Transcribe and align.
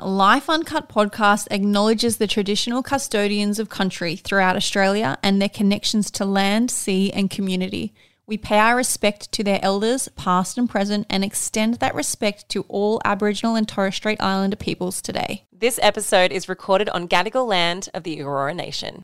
Life 0.00 0.48
Uncut 0.48 0.88
podcast 0.88 1.48
acknowledges 1.50 2.18
the 2.18 2.28
traditional 2.28 2.84
custodians 2.84 3.58
of 3.58 3.68
country 3.68 4.14
throughout 4.14 4.54
Australia 4.54 5.18
and 5.24 5.42
their 5.42 5.48
connections 5.48 6.08
to 6.12 6.24
land, 6.24 6.70
sea, 6.70 7.12
and 7.12 7.28
community. 7.28 7.92
We 8.24 8.38
pay 8.38 8.58
our 8.58 8.76
respect 8.76 9.32
to 9.32 9.42
their 9.42 9.58
elders, 9.60 10.08
past 10.14 10.56
and 10.56 10.70
present, 10.70 11.08
and 11.10 11.24
extend 11.24 11.74
that 11.74 11.96
respect 11.96 12.48
to 12.50 12.64
all 12.68 13.00
Aboriginal 13.04 13.56
and 13.56 13.66
Torres 13.66 13.96
Strait 13.96 14.22
Islander 14.22 14.56
peoples 14.56 15.02
today. 15.02 15.46
This 15.52 15.80
episode 15.82 16.30
is 16.30 16.48
recorded 16.48 16.88
on 16.90 17.08
Gadigal 17.08 17.48
land 17.48 17.88
of 17.92 18.04
the 18.04 18.18
Eora 18.18 18.54
Nation. 18.54 19.02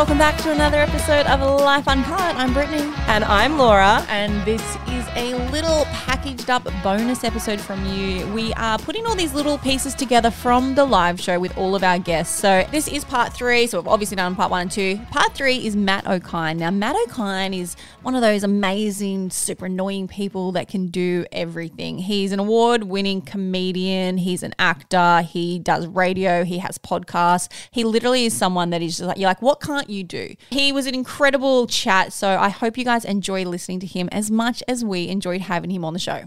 Welcome 0.00 0.16
back 0.16 0.40
to 0.44 0.50
another 0.50 0.78
episode 0.78 1.26
of 1.26 1.42
Life 1.60 1.86
Uncut. 1.86 2.34
I'm 2.34 2.54
Brittany. 2.54 2.90
And 3.06 3.22
I'm 3.22 3.58
Laura. 3.58 4.02
And 4.08 4.42
this 4.46 4.62
is 4.88 5.06
a 5.14 5.34
little 5.50 5.84
packaged 5.92 6.48
up 6.48 6.66
bonus 6.82 7.22
episode 7.22 7.60
from 7.60 7.84
you. 7.84 8.26
We 8.28 8.54
are 8.54 8.78
putting 8.78 9.04
all 9.04 9.14
these 9.14 9.34
little 9.34 9.58
pieces 9.58 9.94
together 9.94 10.30
from 10.30 10.74
the 10.74 10.86
live 10.86 11.20
show 11.20 11.38
with 11.38 11.54
all 11.58 11.74
of 11.74 11.84
our 11.84 11.98
guests. 11.98 12.34
So 12.34 12.66
this 12.70 12.88
is 12.88 13.04
part 13.04 13.34
three. 13.34 13.66
So 13.66 13.78
we've 13.78 13.88
obviously 13.88 14.16
done 14.16 14.34
part 14.36 14.50
one 14.50 14.62
and 14.62 14.70
two. 14.70 14.98
Part 15.10 15.34
three 15.34 15.66
is 15.66 15.76
Matt 15.76 16.06
Okine. 16.06 16.56
Now, 16.56 16.70
Matt 16.70 16.96
Okine 17.06 17.54
is 17.54 17.76
one 18.00 18.14
of 18.14 18.22
those 18.22 18.42
amazing, 18.42 19.28
super 19.28 19.66
annoying 19.66 20.08
people 20.08 20.52
that 20.52 20.66
can 20.66 20.86
do 20.86 21.26
everything. 21.30 21.98
He's 21.98 22.32
an 22.32 22.40
award 22.40 22.84
winning 22.84 23.20
comedian, 23.20 24.16
he's 24.16 24.42
an 24.42 24.54
actor, 24.58 25.20
he 25.20 25.58
does 25.58 25.86
radio, 25.86 26.44
he 26.44 26.56
has 26.56 26.78
podcasts. 26.78 27.50
He 27.70 27.84
literally 27.84 28.24
is 28.24 28.32
someone 28.32 28.70
that 28.70 28.80
is 28.80 28.96
just 28.96 29.06
like, 29.06 29.18
you're 29.18 29.28
like, 29.28 29.42
what 29.42 29.60
can't 29.60 29.89
you 29.90 30.04
do? 30.04 30.34
He 30.50 30.72
was 30.72 30.86
an 30.86 30.94
incredible 30.94 31.66
chat. 31.66 32.12
So 32.12 32.38
I 32.38 32.48
hope 32.48 32.78
you 32.78 32.84
guys 32.84 33.04
enjoy 33.04 33.44
listening 33.44 33.80
to 33.80 33.86
him 33.86 34.08
as 34.12 34.30
much 34.30 34.62
as 34.68 34.84
we 34.84 35.08
enjoyed 35.08 35.42
having 35.42 35.70
him 35.70 35.84
on 35.84 35.92
the 35.92 35.98
show. 35.98 36.24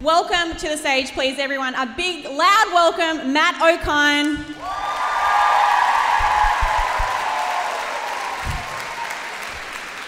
Welcome 0.00 0.56
to 0.58 0.68
the 0.68 0.76
stage, 0.76 1.12
please, 1.12 1.38
everyone. 1.38 1.74
A 1.76 1.94
big, 1.96 2.24
loud 2.26 2.66
welcome, 2.74 3.32
Matt 3.32 3.54
Okine. 3.54 4.36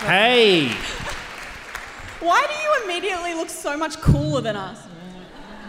Hey! 0.06 0.69
Why 2.20 2.47
do 2.47 2.55
you 2.55 2.84
immediately 2.84 3.34
look 3.34 3.48
so 3.48 3.77
much 3.77 4.00
cooler 4.00 4.41
than 4.41 4.56
us? 4.56 4.81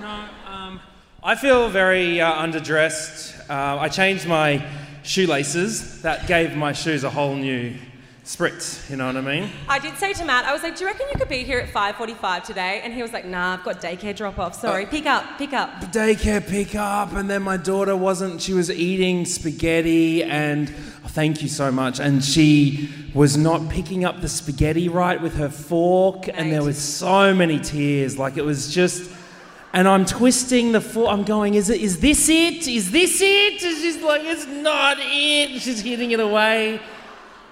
No, 0.02 0.25
um, 0.45 0.80
I 1.23 1.36
feel 1.36 1.70
very 1.70 2.22
uh, 2.22 2.34
underdressed. 2.34 3.50
Uh, 3.50 3.80
I 3.80 3.90
changed 3.90 4.28
my 4.28 4.64
shoelaces. 5.08 6.02
That 6.02 6.27
gave 6.27 6.55
my 6.55 6.73
shoes 6.73 7.03
a 7.03 7.09
whole 7.09 7.36
new 7.36 7.73
spritz, 8.27 8.89
you 8.89 8.97
know 8.97 9.05
what 9.05 9.16
I 9.16 9.22
mean? 9.22 9.50
I 9.69 9.80
did 9.80 9.97
say 9.97 10.11
to 10.11 10.25
Matt, 10.25 10.44
I 10.44 10.52
was 10.52 10.61
like, 10.61 10.75
do 10.75 10.81
you 10.81 10.88
reckon 10.88 11.08
you 11.09 11.17
could 11.17 11.30
be 11.30 11.45
here 11.45 11.59
at 11.59 11.73
5.45 11.73 12.44
today? 12.44 12.81
And 12.83 12.94
he 12.94 13.02
was 13.02 13.13
like, 13.13 13.23
nah, 13.23 13.53
I've 13.53 13.63
got 13.63 13.81
daycare 13.81 14.13
drop-off. 14.13 14.53
Sorry, 14.53 14.85
uh, 14.85 14.89
pick 14.89 15.05
up, 15.05 15.38
pick 15.38 15.53
up. 15.53 15.80
Daycare 15.94 16.45
pick 16.45 16.75
up, 16.75 17.13
and 17.13 17.30
then 17.30 17.41
my 17.41 17.55
daughter 17.55 17.95
wasn't, 17.95 18.41
she 18.41 18.52
was 18.52 18.69
eating 18.69 19.23
spaghetti, 19.23 20.25
and 20.25 20.69
oh, 21.05 21.08
thank 21.08 21.41
you 21.41 21.47
so 21.47 21.72
much. 21.72 22.02
And 22.02 22.22
she 22.22 22.89
was 23.13 23.38
not 23.38 23.69
picking 23.69 24.03
up 24.03 24.19
the 24.19 24.28
spaghetti 24.28 24.89
right 24.89 25.22
with 25.22 25.35
her 25.35 25.50
fork, 25.50 26.28
and 26.28 26.52
there 26.52 26.59
Mate. 26.59 26.67
was 26.67 26.78
so 26.78 27.33
many 27.33 27.61
tears. 27.61 28.17
Like 28.17 28.35
it 28.35 28.44
was 28.44 28.73
just. 28.73 29.09
And 29.73 29.88
I'm 29.88 30.06
twisting 30.06 30.72
the 30.72 30.82
fork. 30.82 31.10
I'm 31.10 31.23
going, 31.23 31.54
is 31.54 31.70
it? 31.70 31.82
Is 31.82 32.00
this 32.00 32.30
it? 32.30 32.68
Is 32.68 32.92
this 32.92 33.20
it? 33.22 33.64
And 33.64 33.78
she's 33.78 34.02
like, 34.02 34.22
it's 34.24 34.48
not 34.48 34.98
it. 35.00 35.62
She's 35.62 35.81
hitting 35.81 36.12
it 36.12 36.19
away. 36.19 36.80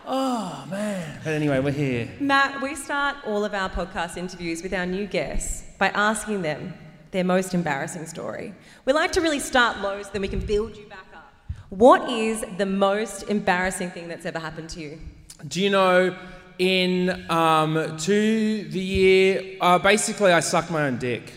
Oh 0.08 0.66
man. 0.70 1.20
But 1.24 1.34
anyway, 1.34 1.60
we're 1.60 1.72
here. 1.72 2.10
Matt, 2.20 2.62
we 2.62 2.76
start 2.76 3.18
all 3.26 3.44
of 3.44 3.54
our 3.54 3.70
podcast 3.70 4.18
interviews 4.18 4.62
with 4.64 4.74
our 4.74 4.86
new 4.86 5.08
guests 5.08 5.64
by 5.78 5.90
asking 5.90 6.42
them 6.42 6.74
their 7.12 7.24
most 7.24 7.54
embarrassing 7.54 8.06
story. 8.06 8.54
We 8.86 8.94
like 8.94 9.12
to 9.14 9.22
really 9.22 9.40
start 9.40 9.80
low 9.82 10.02
so 10.04 10.10
then 10.12 10.22
we 10.22 10.28
can 10.28 10.40
build 10.40 10.76
you 10.76 10.86
back 10.86 11.08
up. 11.14 11.34
What 11.70 12.10
is 12.10 12.46
the 12.58 12.66
most 12.66 13.24
embarrassing 13.24 13.92
thing 13.92 14.08
that's 14.08 14.26
ever 14.26 14.40
happened 14.40 14.70
to 14.72 14.80
you? 14.80 15.00
Do 15.48 15.62
you 15.62 15.70
know? 15.70 16.16
In 16.58 17.30
um, 17.30 17.98
to 17.98 18.64
the 18.64 18.80
year, 18.80 19.58
uh, 19.60 19.78
basically, 19.78 20.32
I 20.32 20.40
sucked 20.40 20.72
my 20.72 20.88
own 20.88 20.98
dick. 20.98 21.34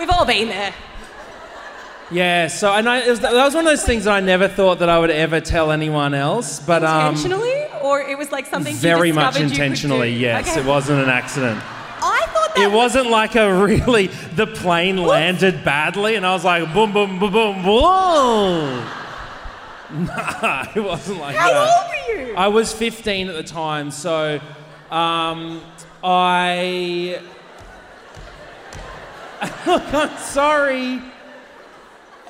We've 0.00 0.08
all 0.10 0.24
been 0.24 0.48
there. 0.48 0.72
Yeah, 2.10 2.48
so 2.48 2.72
and 2.72 2.88
I, 2.88 3.00
it 3.00 3.10
was, 3.10 3.20
that 3.20 3.32
was 3.34 3.54
one 3.54 3.66
of 3.66 3.70
those 3.70 3.84
things 3.84 4.04
that 4.04 4.14
I 4.14 4.20
never 4.20 4.48
thought 4.48 4.78
that 4.78 4.88
I 4.88 4.98
would 4.98 5.10
ever 5.10 5.40
tell 5.42 5.70
anyone 5.70 6.14
else, 6.14 6.58
but 6.58 6.82
um, 6.82 7.14
Intentionally? 7.14 7.66
Or 7.82 8.00
it 8.00 8.16
was 8.16 8.32
like 8.32 8.46
something 8.46 8.72
you 8.74 8.80
very 8.80 9.12
much 9.12 9.34
discovered 9.34 9.44
you 9.44 9.50
could 9.50 9.60
intentionally. 9.62 10.12
Yes, 10.16 10.48
Okay. 10.48 10.60
it 10.60 10.66
wasn't 10.66 11.02
an 11.02 11.10
accident. 11.10 11.60
I 11.62 12.26
thought 12.32 12.54
that 12.56 12.62
It 12.64 12.72
wasn't 12.72 13.10
like 13.10 13.34
a 13.36 13.54
really 13.62 14.06
the 14.36 14.46
plane 14.46 14.96
landed 14.96 15.62
badly, 15.66 16.14
and 16.16 16.26
I 16.26 16.32
was 16.32 16.44
like 16.46 16.72
boom, 16.72 16.92
boom, 16.94 17.18
boom, 17.18 17.30
boom, 17.32 17.62
boom. 17.62 18.86
Nah, 19.92 20.66
it 20.74 20.80
wasn't 20.80 21.18
like 21.20 21.36
How 21.36 21.52
that. 21.52 21.68
old 22.08 22.16
were 22.16 22.28
you? 22.28 22.34
I 22.36 22.48
was 22.48 22.72
15 22.72 23.28
at 23.28 23.34
the 23.34 23.42
time, 23.42 23.90
so 23.90 24.40
um, 24.90 25.60
I. 26.02 27.20
Look, 29.40 29.50
I'm 29.94 30.18
sorry. 30.18 31.00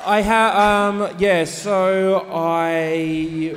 I 0.04 0.21
had, 0.22 0.54
um, 0.56 1.15
yeah, 1.19 1.44
so 1.44 2.26
I 2.32 3.54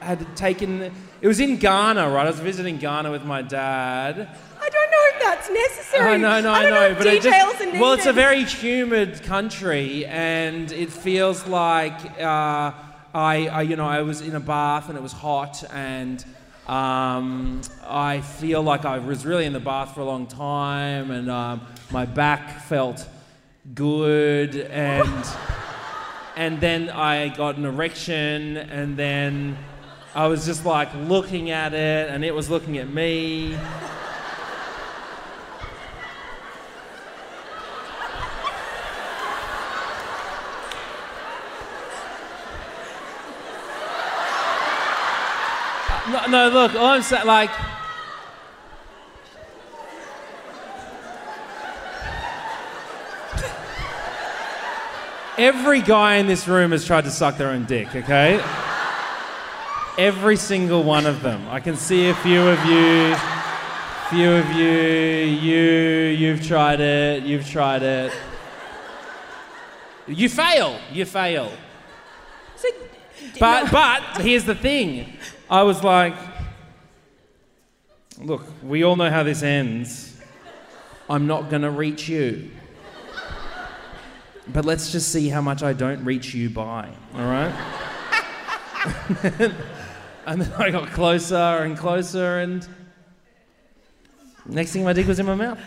had 0.00 0.36
taken. 0.36 0.90
It 1.20 1.28
was 1.28 1.40
in 1.40 1.56
Ghana, 1.56 2.08
right? 2.10 2.26
I 2.26 2.30
was 2.30 2.40
visiting 2.40 2.78
Ghana 2.78 3.10
with 3.10 3.24
my 3.24 3.42
dad. 3.42 4.28
I 4.60 4.68
don't 4.68 4.90
know 4.90 5.04
if 5.14 5.22
that's 5.22 5.50
necessary. 5.50 6.14
I 6.14 6.16
know, 6.16 6.40
no, 6.40 6.50
I 6.50 6.66
I 6.66 6.70
know, 6.70 6.86
if 6.88 6.98
but 6.98 7.04
details 7.04 7.58
just 7.58 7.80
well, 7.80 7.92
it's 7.92 8.06
a 8.06 8.12
very 8.12 8.44
humid 8.44 9.22
country, 9.22 10.06
and 10.06 10.72
it 10.72 10.90
feels 10.90 11.46
like 11.46 12.20
uh, 12.20 12.72
I, 13.14 13.48
I, 13.48 13.62
you 13.62 13.76
know, 13.76 13.86
I 13.86 14.02
was 14.02 14.22
in 14.22 14.34
a 14.34 14.40
bath 14.40 14.88
and 14.88 14.98
it 14.98 15.02
was 15.02 15.12
hot, 15.12 15.62
and 15.72 16.24
um, 16.68 17.60
I 17.86 18.20
feel 18.22 18.60
like 18.62 18.84
I 18.84 18.98
was 18.98 19.24
really 19.24 19.44
in 19.44 19.52
the 19.52 19.60
bath 19.60 19.94
for 19.94 20.00
a 20.00 20.04
long 20.04 20.26
time, 20.26 21.12
and 21.12 21.30
um, 21.30 21.64
my 21.92 22.06
back 22.06 22.62
felt 22.62 23.06
good, 23.74 24.56
and 24.56 25.26
and 26.36 26.60
then 26.60 26.90
I 26.90 27.28
got 27.28 27.56
an 27.56 27.64
erection, 27.64 28.56
and 28.56 28.96
then 28.96 29.56
I 30.14 30.26
was 30.26 30.44
just 30.44 30.64
like 30.64 30.92
looking 30.94 31.50
at 31.50 31.72
it, 31.72 32.10
and 32.10 32.24
it 32.24 32.34
was 32.34 32.50
looking 32.50 32.78
at 32.78 32.92
me. 32.92 33.56
No, 46.28 46.48
no, 46.48 46.54
look, 46.54 46.74
all 46.74 46.86
I'm 46.86 47.02
saying, 47.02 47.24
like. 47.26 47.50
Every 55.38 55.82
guy 55.82 56.16
in 56.16 56.26
this 56.26 56.48
room 56.48 56.72
has 56.72 56.84
tried 56.84 57.04
to 57.04 57.10
suck 57.10 57.36
their 57.36 57.50
own 57.50 57.64
dick, 57.66 57.94
okay? 57.94 58.42
Every 59.98 60.36
single 60.36 60.82
one 60.82 61.06
of 61.06 61.22
them. 61.22 61.46
I 61.48 61.60
can 61.60 61.76
see 61.76 62.08
a 62.08 62.14
few 62.16 62.40
of 62.40 62.64
you. 62.64 63.14
Few 64.10 64.32
of 64.32 64.50
you, 64.52 64.68
you, 64.68 65.60
you've 66.10 66.46
tried 66.46 66.80
it, 66.80 67.22
you've 67.24 67.48
tried 67.48 67.82
it. 67.82 68.12
You 70.06 70.28
fail, 70.28 70.78
you 70.92 71.04
fail. 71.04 71.52
So, 72.56 72.68
But 73.38 73.70
but 73.70 74.22
here's 74.22 74.44
the 74.44 74.54
thing. 74.54 75.18
I 75.48 75.62
was 75.62 75.84
like, 75.84 76.14
look, 78.18 78.42
we 78.64 78.82
all 78.82 78.96
know 78.96 79.10
how 79.10 79.22
this 79.22 79.44
ends. 79.44 80.20
I'm 81.08 81.28
not 81.28 81.50
gonna 81.50 81.70
reach 81.70 82.08
you. 82.08 82.50
But 84.48 84.64
let's 84.64 84.90
just 84.90 85.12
see 85.12 85.28
how 85.28 85.40
much 85.40 85.62
I 85.62 85.72
don't 85.72 86.04
reach 86.04 86.34
you 86.34 86.50
by, 86.50 86.88
all 87.14 87.20
right? 87.20 87.52
and 90.26 90.42
then 90.42 90.52
I 90.58 90.70
got 90.70 90.88
closer 90.88 91.34
and 91.34 91.76
closer, 91.78 92.38
and 92.38 92.66
next 94.46 94.72
thing 94.72 94.82
my 94.84 94.92
dick 94.92 95.06
was 95.06 95.20
in 95.20 95.26
my 95.26 95.34
mouth. 95.34 95.58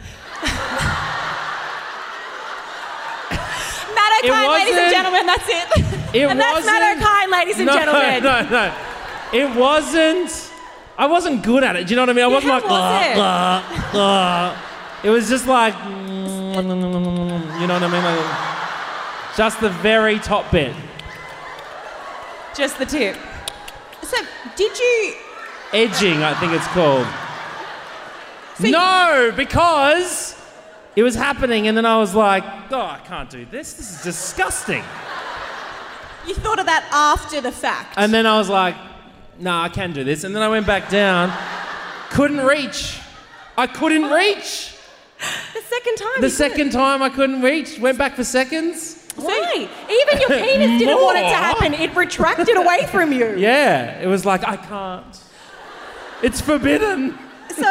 Matt 3.96 4.24
Okine, 4.24 4.54
ladies 4.54 4.78
and 4.78 4.92
gentlemen, 4.92 5.26
that's 5.26 5.48
it. 5.48 6.16
It 6.16 6.30
and 6.30 6.40
that's 6.40 6.66
Matt 6.66 6.98
Okine, 6.98 7.32
ladies 7.32 7.58
and 7.58 7.66
no, 7.68 7.74
gentlemen. 7.74 8.24
No, 8.24 8.50
no. 8.50 8.89
It 9.34 9.56
wasn't. 9.56 10.52
I 10.98 11.06
wasn't 11.06 11.44
good 11.44 11.64
at 11.64 11.76
it. 11.76 11.88
Do 11.88 11.92
you 11.92 11.96
know 11.96 12.02
what 12.02 12.10
I 12.10 12.14
mean? 12.14 12.26
I 12.26 12.28
wasn't 12.28 12.54
like, 12.54 12.64
was 12.64 13.06
it? 13.06 13.16
"Blah, 13.16 13.64
blah, 13.70 13.92
blah." 13.92 14.58
it 15.04 15.10
was 15.10 15.30
just 15.30 15.48
like, 15.48 15.74
you 15.86 15.90
know 15.90 17.74
what 17.74 17.84
I 17.84 17.88
mean? 17.88 18.04
Like, 18.04 19.38
just 19.38 19.62
the 19.62 19.70
very 19.70 20.20
top 20.20 20.52
bit. 20.52 20.76
Just 22.56 22.78
the 22.80 22.86
tip. 22.86 23.16
So, 24.02 24.18
did 24.56 24.78
you? 24.78 25.14
Edging, 25.72 26.24
I 26.24 26.34
think 26.34 26.54
it's 26.54 26.68
called. 26.68 27.08
no, 28.60 29.32
because 29.36 30.36
it 30.96 31.04
was 31.04 31.16
happening, 31.16 31.68
and 31.68 31.78
then 31.78 31.86
I 31.86 31.98
was 31.98 32.16
like, 32.16 32.44
oh, 32.72 32.82
I 32.82 33.00
can't 33.06 33.30
do 33.30 33.46
this. 33.46 33.74
This 33.74 33.92
is 33.92 34.04
disgusting. 34.04 34.84
You 36.28 36.34
thought 36.34 36.60
of 36.60 36.66
that 36.66 36.90
after 36.92 37.40
the 37.40 37.52
fact. 37.52 37.94
And 37.98 38.14
then 38.14 38.26
I 38.26 38.38
was 38.38 38.50
like, 38.50 38.76
nah, 39.40 39.64
I 39.64 39.70
can 39.70 39.94
do 39.94 40.04
this. 40.04 40.24
And 40.24 40.36
then 40.36 40.44
I 40.44 40.50
went 40.50 40.68
back 40.68 40.90
down, 40.90 41.32
couldn't 42.10 42.46
reach. 42.46 43.00
I 43.58 43.68
couldn't 43.68 44.10
reach. 44.10 44.76
The 45.54 45.62
second 45.62 45.96
time. 45.98 46.22
The 46.22 46.30
second 46.30 46.72
time 46.72 47.02
I 47.02 47.10
couldn't 47.10 47.42
reach, 47.42 47.80
went 47.80 47.98
back 47.98 48.16
for 48.16 48.24
seconds. 48.24 48.96
Why? 49.16 49.68
Even 49.90 50.22
your 50.22 50.30
penis 50.30 50.80
didn't 50.80 51.02
want 51.04 51.18
it 51.18 51.24
to 51.24 51.36
happen. 51.36 51.74
It 51.74 51.94
retracted 51.96 52.56
away 52.56 52.86
from 52.88 53.12
you. 53.12 53.36
Yeah, 53.38 54.00
it 54.02 54.08
was 54.08 54.26
like, 54.26 54.48
I 54.48 54.56
can't. 54.56 55.24
It's 56.24 56.42
forbidden. 56.42 57.18
so, 57.50 57.62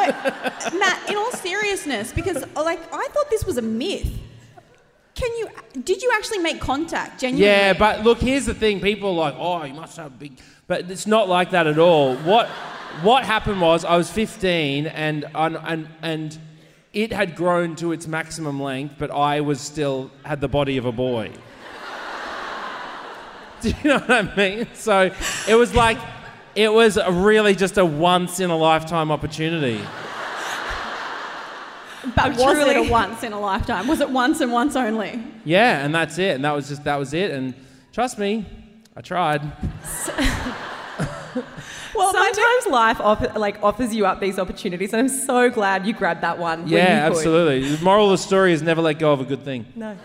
Matt, 0.78 1.08
in 1.08 1.16
all 1.16 1.30
seriousness, 1.32 2.12
because 2.12 2.44
like 2.56 2.80
I 2.92 3.08
thought 3.08 3.30
this 3.30 3.44
was 3.44 3.56
a 3.58 3.62
myth. 3.62 4.10
Can 5.14 5.30
you? 5.36 5.48
Did 5.82 6.02
you 6.02 6.10
actually 6.14 6.38
make 6.38 6.60
contact? 6.60 7.20
Genuinely? 7.20 7.46
Yeah, 7.46 7.72
but 7.72 8.04
look, 8.04 8.18
here's 8.18 8.46
the 8.46 8.54
thing. 8.54 8.80
People 8.80 9.10
are 9.10 9.30
like, 9.30 9.34
oh, 9.38 9.64
you 9.64 9.74
must 9.74 9.96
have 9.96 10.18
big. 10.18 10.38
But 10.68 10.90
it's 10.90 11.06
not 11.06 11.28
like 11.30 11.50
that 11.50 11.66
at 11.66 11.78
all. 11.78 12.14
What, 12.16 12.46
what 13.02 13.24
happened 13.24 13.60
was 13.60 13.84
I 13.84 13.96
was 13.96 14.10
15 14.10 14.86
and, 14.86 15.24
and, 15.34 15.58
and, 15.64 15.88
and 16.02 16.38
it 16.92 17.12
had 17.12 17.34
grown 17.34 17.74
to 17.76 17.92
its 17.92 18.06
maximum 18.06 18.60
length, 18.62 18.96
but 18.98 19.10
I 19.10 19.40
was 19.40 19.60
still 19.60 20.10
had 20.24 20.40
the 20.40 20.48
body 20.48 20.76
of 20.76 20.84
a 20.84 20.92
boy. 20.92 21.32
Do 23.62 23.70
you 23.70 23.74
know 23.84 23.98
what 23.98 24.10
I 24.10 24.36
mean? 24.36 24.68
So 24.74 25.10
it 25.48 25.54
was 25.54 25.74
like, 25.74 25.98
it 26.54 26.72
was 26.72 26.98
a 26.98 27.10
really 27.10 27.54
just 27.54 27.78
a 27.78 27.84
once 27.84 28.38
in 28.38 28.50
a 28.50 28.56
lifetime 28.56 29.10
opportunity. 29.10 29.80
But 32.14 32.36
was 32.36 32.58
it 32.58 32.64
truly- 32.64 32.88
a 32.88 32.90
once 32.90 33.22
in 33.22 33.32
a 33.32 33.40
lifetime? 33.40 33.86
Was 33.86 34.00
it 34.00 34.10
once 34.10 34.40
and 34.42 34.52
once 34.52 34.76
only? 34.76 35.22
Yeah, 35.44 35.84
and 35.84 35.94
that's 35.94 36.18
it. 36.18 36.34
And 36.34 36.44
that 36.44 36.52
was 36.52 36.68
just, 36.68 36.84
that 36.84 36.96
was 36.96 37.14
it. 37.14 37.30
And 37.30 37.54
trust 37.92 38.18
me, 38.18 38.44
I 38.96 39.00
tried. 39.00 39.40
Well, 41.98 42.12
Sometimes 42.12 42.66
life 42.68 43.00
off- 43.00 43.36
like 43.36 43.62
offers 43.62 43.94
you 43.94 44.06
up 44.06 44.20
these 44.20 44.38
opportunities, 44.38 44.92
and 44.92 45.00
I'm 45.02 45.08
so 45.08 45.50
glad 45.50 45.86
you 45.86 45.92
grabbed 45.92 46.20
that 46.22 46.38
one. 46.38 46.66
Yeah, 46.68 47.06
absolutely. 47.10 47.68
The 47.76 47.84
moral 47.84 48.06
of 48.06 48.12
the 48.12 48.18
story 48.18 48.52
is 48.52 48.62
never 48.62 48.80
let 48.80 48.98
go 48.98 49.12
of 49.12 49.20
a 49.20 49.24
good 49.24 49.42
thing. 49.44 49.66
No. 49.74 49.96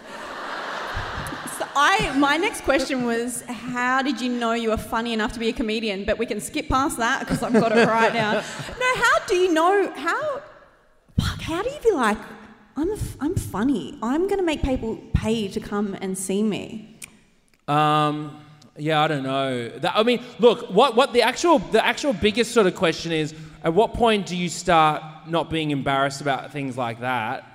So 1.58 1.68
I, 1.76 2.16
my 2.18 2.38
next 2.38 2.62
question 2.62 3.06
was, 3.06 3.42
how 3.44 4.02
did 4.02 4.20
you 4.22 4.30
know 4.30 4.54
you 4.54 4.70
were 4.70 4.78
funny 4.78 5.14
enough 5.14 5.34
to 5.34 5.40
be 5.40 5.50
a 5.50 5.54
comedian? 5.54 6.04
But 6.04 6.18
we 6.18 6.26
can 6.26 6.40
skip 6.42 6.68
past 6.68 6.98
that 6.98 7.20
because 7.20 7.44
I've 7.44 7.54
got 7.54 7.72
it 7.78 7.88
right 8.00 8.14
now. 8.14 8.34
No, 8.34 8.96
how 8.96 9.26
do 9.28 9.36
you 9.36 9.54
know? 9.54 9.92
How, 9.96 10.42
fuck, 11.20 11.42
how 11.42 11.62
do 11.62 11.70
you 11.70 11.80
be 11.84 11.92
like, 11.92 12.18
I'm, 12.76 12.90
a 12.90 12.96
f- 12.96 13.18
I'm 13.22 13.36
funny. 13.36 13.98
I'm 14.02 14.24
going 14.28 14.40
to 14.40 14.44
make 14.44 14.64
people 14.64 15.00
pay 15.14 15.48
to 15.48 15.60
come 15.60 15.96
and 16.02 16.18
see 16.18 16.42
me. 16.42 16.98
Um, 17.68 18.40
yeah, 18.78 19.02
I 19.02 19.08
don't 19.08 19.24
know. 19.24 19.70
That, 19.70 19.96
I 19.96 20.04
mean, 20.04 20.24
look, 20.40 20.70
what, 20.72 20.96
what 20.96 21.14
the 21.14 21.22
actual 21.22 21.60
the 21.60 21.86
actual 21.86 22.14
biggest 22.14 22.54
sort 22.54 22.66
of 22.66 22.76
question 22.76 23.12
is: 23.12 23.34
at 23.64 23.74
what 23.74 23.94
point 23.94 24.26
do 24.26 24.36
you 24.36 24.50
start 24.50 25.04
not 25.28 25.50
being 25.50 25.72
embarrassed 25.72 26.22
about 26.22 26.52
things 26.52 26.76
like 26.76 27.02
that, 27.02 27.46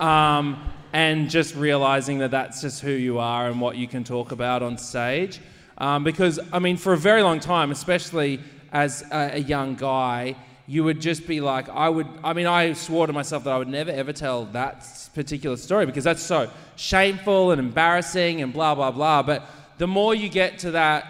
um, 0.00 0.68
and 0.92 1.30
just 1.30 1.54
realizing 1.54 2.18
that 2.18 2.32
that's 2.32 2.60
just 2.60 2.80
who 2.80 2.90
you 2.90 3.18
are 3.18 3.48
and 3.48 3.60
what 3.60 3.76
you 3.76 3.86
can 3.86 4.02
talk 4.02 4.32
about 4.32 4.62
on 4.62 4.78
stage? 4.78 5.40
Um, 5.78 6.02
because 6.02 6.40
I 6.52 6.58
mean, 6.58 6.76
for 6.76 6.92
a 6.92 6.98
very 6.98 7.22
long 7.22 7.38
time, 7.38 7.70
especially 7.70 8.40
as 8.72 9.02
a, 9.12 9.34
a 9.34 9.38
young 9.38 9.76
guy, 9.76 10.34
you 10.66 10.82
would 10.82 11.00
just 11.00 11.26
be 11.28 11.40
like, 11.40 11.68
I 11.68 11.88
would. 11.88 12.08
I 12.24 12.32
mean, 12.32 12.46
I 12.46 12.72
swore 12.72 13.06
to 13.06 13.12
myself 13.12 13.44
that 13.44 13.50
I 13.52 13.58
would 13.58 13.68
never 13.68 13.92
ever 13.92 14.12
tell 14.12 14.46
that 14.46 14.84
particular 15.14 15.56
story 15.56 15.86
because 15.86 16.02
that's 16.02 16.22
so 16.22 16.50
shameful 16.74 17.52
and 17.52 17.60
embarrassing 17.60 18.42
and 18.42 18.52
blah 18.52 18.74
blah 18.74 18.90
blah. 18.90 19.22
But 19.22 19.48
the 19.78 19.86
more 19.86 20.14
you 20.14 20.28
get 20.28 20.58
to 20.60 20.72
that 20.72 21.06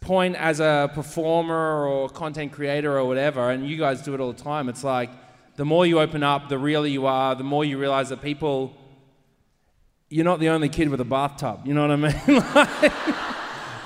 point 0.00 0.36
as 0.36 0.60
a 0.60 0.90
performer 0.94 1.84
or 1.86 2.08
content 2.08 2.52
creator 2.52 2.96
or 2.98 3.04
whatever, 3.04 3.50
and 3.50 3.68
you 3.68 3.76
guys 3.76 4.00
do 4.02 4.14
it 4.14 4.20
all 4.20 4.32
the 4.32 4.42
time, 4.42 4.68
it's 4.68 4.84
like 4.84 5.10
the 5.56 5.64
more 5.64 5.84
you 5.86 5.98
open 6.00 6.22
up, 6.22 6.48
the 6.48 6.58
realer 6.58 6.86
you 6.86 7.06
are, 7.06 7.34
the 7.34 7.44
more 7.44 7.64
you 7.64 7.78
realize 7.78 8.08
that 8.10 8.22
people, 8.22 8.72
you're 10.08 10.24
not 10.24 10.38
the 10.40 10.48
only 10.48 10.68
kid 10.68 10.88
with 10.88 11.00
a 11.00 11.04
bathtub. 11.04 11.60
You 11.66 11.74
know 11.74 11.82
what 11.86 11.90
I 11.90 11.96
mean? 11.96 12.42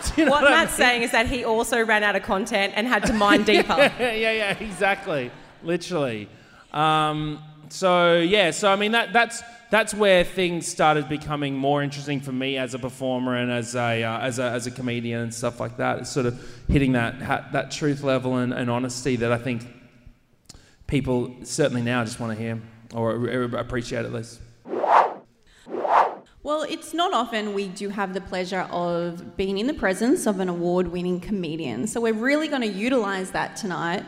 Like, 0.04 0.18
you 0.18 0.24
know 0.26 0.32
What 0.32 0.44
I 0.44 0.50
Matt's 0.50 0.72
mean? 0.78 0.86
saying 0.86 1.02
is 1.02 1.12
that 1.12 1.26
he 1.26 1.44
also 1.44 1.82
ran 1.84 2.02
out 2.02 2.16
of 2.16 2.22
content 2.24 2.72
and 2.76 2.86
had 2.88 3.06
to 3.06 3.12
mine 3.24 3.44
deeper. 3.44 3.76
yeah, 3.78 4.12
yeah, 4.12 4.32
yeah, 4.32 4.58
exactly, 4.58 5.30
literally. 5.62 6.28
Um, 6.72 7.40
so 7.72 8.18
yeah, 8.18 8.50
so 8.50 8.70
I 8.70 8.76
mean 8.76 8.92
that 8.92 9.14
that's 9.14 9.42
that's 9.70 9.94
where 9.94 10.24
things 10.24 10.68
started 10.68 11.08
becoming 11.08 11.56
more 11.56 11.82
interesting 11.82 12.20
for 12.20 12.30
me 12.30 12.58
as 12.58 12.74
a 12.74 12.78
performer 12.78 13.34
and 13.34 13.50
as 13.50 13.74
a 13.74 14.02
uh, 14.02 14.18
as 14.18 14.38
a 14.38 14.44
as 14.44 14.66
a 14.66 14.70
comedian 14.70 15.22
and 15.22 15.34
stuff 15.34 15.58
like 15.58 15.78
that. 15.78 16.00
It's 16.00 16.10
sort 16.10 16.26
of 16.26 16.46
hitting 16.68 16.92
that 16.92 17.22
ha- 17.22 17.48
that 17.52 17.70
truth 17.70 18.02
level 18.02 18.36
and, 18.36 18.52
and 18.52 18.70
honesty 18.70 19.16
that 19.16 19.32
I 19.32 19.38
think 19.38 19.66
people 20.86 21.34
certainly 21.44 21.80
now 21.80 22.04
just 22.04 22.20
want 22.20 22.36
to 22.36 22.38
hear 22.38 22.60
or 22.92 23.44
appreciate 23.56 24.04
at 24.04 24.12
least. 24.12 24.38
Well, 26.44 26.64
it's 26.68 26.92
not 26.92 27.14
often 27.14 27.54
we 27.54 27.68
do 27.68 27.88
have 27.88 28.12
the 28.12 28.20
pleasure 28.20 28.68
of 28.70 29.36
being 29.38 29.56
in 29.56 29.66
the 29.66 29.74
presence 29.74 30.26
of 30.26 30.40
an 30.40 30.50
award 30.50 30.88
winning 30.88 31.20
comedian. 31.20 31.86
So 31.86 32.02
we're 32.02 32.12
really 32.12 32.48
going 32.48 32.62
to 32.62 32.68
utilize 32.68 33.30
that 33.30 33.56
tonight 33.56 34.04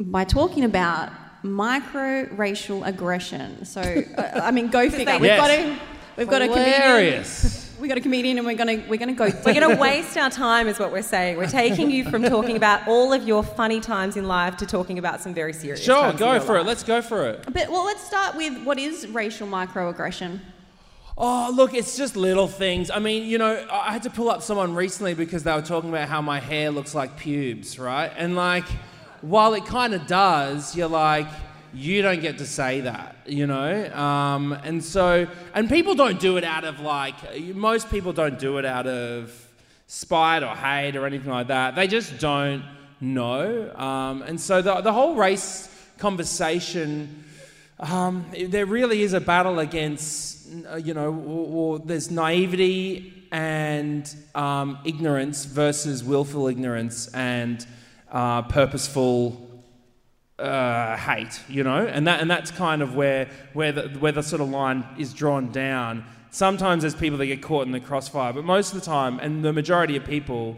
by 0.00 0.24
talking 0.24 0.64
about 0.64 1.12
micro 1.44 2.26
racial 2.34 2.82
aggression. 2.84 3.64
So, 3.64 3.80
uh, 4.18 4.40
I 4.42 4.50
mean, 4.50 4.68
go 4.68 4.90
figure. 4.90 5.14
We've 5.18 5.24
Yes. 5.26 5.38
got 5.40 5.50
a, 5.50 5.78
we've 6.16 6.28
got 6.28 6.42
a 6.42 6.48
comedian. 6.48 7.24
We've 7.80 7.88
got 7.88 7.98
a 7.98 8.00
comedian 8.00 8.38
and 8.38 8.46
we're 8.46 8.54
going 8.54 8.80
to, 8.82 8.88
we're 8.88 8.98
going 8.98 9.14
to 9.14 9.14
go. 9.14 9.24
We're 9.44 9.52
going 9.52 9.74
to 9.76 9.80
waste 9.82 10.16
our 10.16 10.30
time, 10.30 10.68
is 10.68 10.78
what 10.78 10.92
we're 10.92 11.02
saying. 11.02 11.36
We're 11.36 11.48
taking 11.48 11.90
you 11.90 12.08
from 12.08 12.22
talking 12.22 12.56
about 12.56 12.86
all 12.86 13.12
of 13.12 13.26
your 13.26 13.42
funny 13.42 13.80
times 13.80 14.16
in 14.16 14.26
life 14.28 14.56
to 14.58 14.66
talking 14.66 14.96
about 14.96 15.20
some 15.20 15.34
very 15.34 15.52
serious 15.52 15.82
Sure, 15.82 15.96
times 16.02 16.12
in 16.14 16.18
go 16.20 16.32
your 16.32 16.40
for 16.40 16.56
it. 16.56 16.64
Let's 16.66 16.84
go 16.84 17.02
for 17.02 17.28
it. 17.28 17.44
But, 17.52 17.68
well, 17.70 17.84
let's 17.84 18.02
start 18.02 18.36
with 18.36 18.62
what 18.62 18.78
is 18.78 19.08
racial 19.08 19.48
microaggression? 19.48 20.38
Oh, 21.18 21.52
look, 21.54 21.74
it's 21.74 21.96
just 21.96 22.16
little 22.16 22.46
things. 22.48 22.90
I 22.90 23.00
mean, 23.00 23.24
you 23.28 23.38
know, 23.38 23.66
I 23.70 23.92
had 23.92 24.04
to 24.04 24.10
pull 24.10 24.30
up 24.30 24.40
someone 24.42 24.74
recently 24.74 25.12
because 25.14 25.42
they 25.42 25.52
were 25.52 25.60
talking 25.60 25.90
about 25.90 26.08
how 26.08 26.22
my 26.22 26.38
hair 26.38 26.70
looks 26.70 26.94
like 26.94 27.18
pubes, 27.18 27.78
right? 27.78 28.10
And 28.16 28.34
like, 28.36 28.64
while 29.24 29.54
it 29.54 29.64
kind 29.64 29.94
of 29.94 30.06
does, 30.06 30.76
you're 30.76 30.86
like, 30.86 31.26
you 31.72 32.02
don't 32.02 32.20
get 32.20 32.38
to 32.38 32.46
say 32.46 32.82
that, 32.82 33.16
you 33.26 33.46
know? 33.46 33.92
Um, 33.94 34.52
and 34.52 34.84
so, 34.84 35.26
and 35.54 35.68
people 35.68 35.94
don't 35.94 36.20
do 36.20 36.36
it 36.36 36.44
out 36.44 36.64
of 36.64 36.80
like, 36.80 37.14
most 37.54 37.90
people 37.90 38.12
don't 38.12 38.38
do 38.38 38.58
it 38.58 38.64
out 38.64 38.86
of 38.86 39.32
spite 39.86 40.42
or 40.42 40.54
hate 40.54 40.94
or 40.94 41.06
anything 41.06 41.30
like 41.30 41.48
that. 41.48 41.74
They 41.74 41.86
just 41.86 42.18
don't 42.18 42.62
know. 43.00 43.72
Um, 43.74 44.22
and 44.22 44.38
so 44.38 44.60
the, 44.60 44.82
the 44.82 44.92
whole 44.92 45.14
race 45.14 45.68
conversation 45.98 47.24
um, 47.80 48.26
there 48.48 48.66
really 48.66 49.02
is 49.02 49.14
a 49.14 49.20
battle 49.20 49.58
against, 49.58 50.48
you 50.82 50.94
know, 50.94 51.12
or, 51.12 51.46
or 51.48 51.78
there's 51.78 52.10
naivety 52.10 53.26
and 53.32 54.14
um, 54.34 54.78
ignorance 54.84 55.44
versus 55.44 56.04
willful 56.04 56.46
ignorance 56.46 57.08
and 57.14 57.66
uh, 58.14 58.42
purposeful 58.42 59.62
uh, 60.38 60.96
hate, 60.96 61.40
you 61.48 61.64
know, 61.64 61.84
and 61.84 62.06
that 62.06 62.20
and 62.20 62.30
that's 62.30 62.50
kind 62.50 62.80
of 62.80 62.94
where 62.94 63.28
where 63.52 63.72
the 63.72 63.82
where 63.98 64.12
the 64.12 64.22
sort 64.22 64.40
of 64.40 64.48
line 64.48 64.86
is 64.96 65.12
drawn 65.12 65.50
down. 65.50 66.04
Sometimes 66.30 66.82
there's 66.82 66.94
people 66.94 67.18
that 67.18 67.26
get 67.26 67.42
caught 67.42 67.66
in 67.66 67.72
the 67.72 67.80
crossfire, 67.80 68.32
but 68.32 68.44
most 68.44 68.72
of 68.72 68.80
the 68.80 68.86
time, 68.86 69.18
and 69.18 69.44
the 69.44 69.52
majority 69.52 69.96
of 69.96 70.04
people 70.04 70.56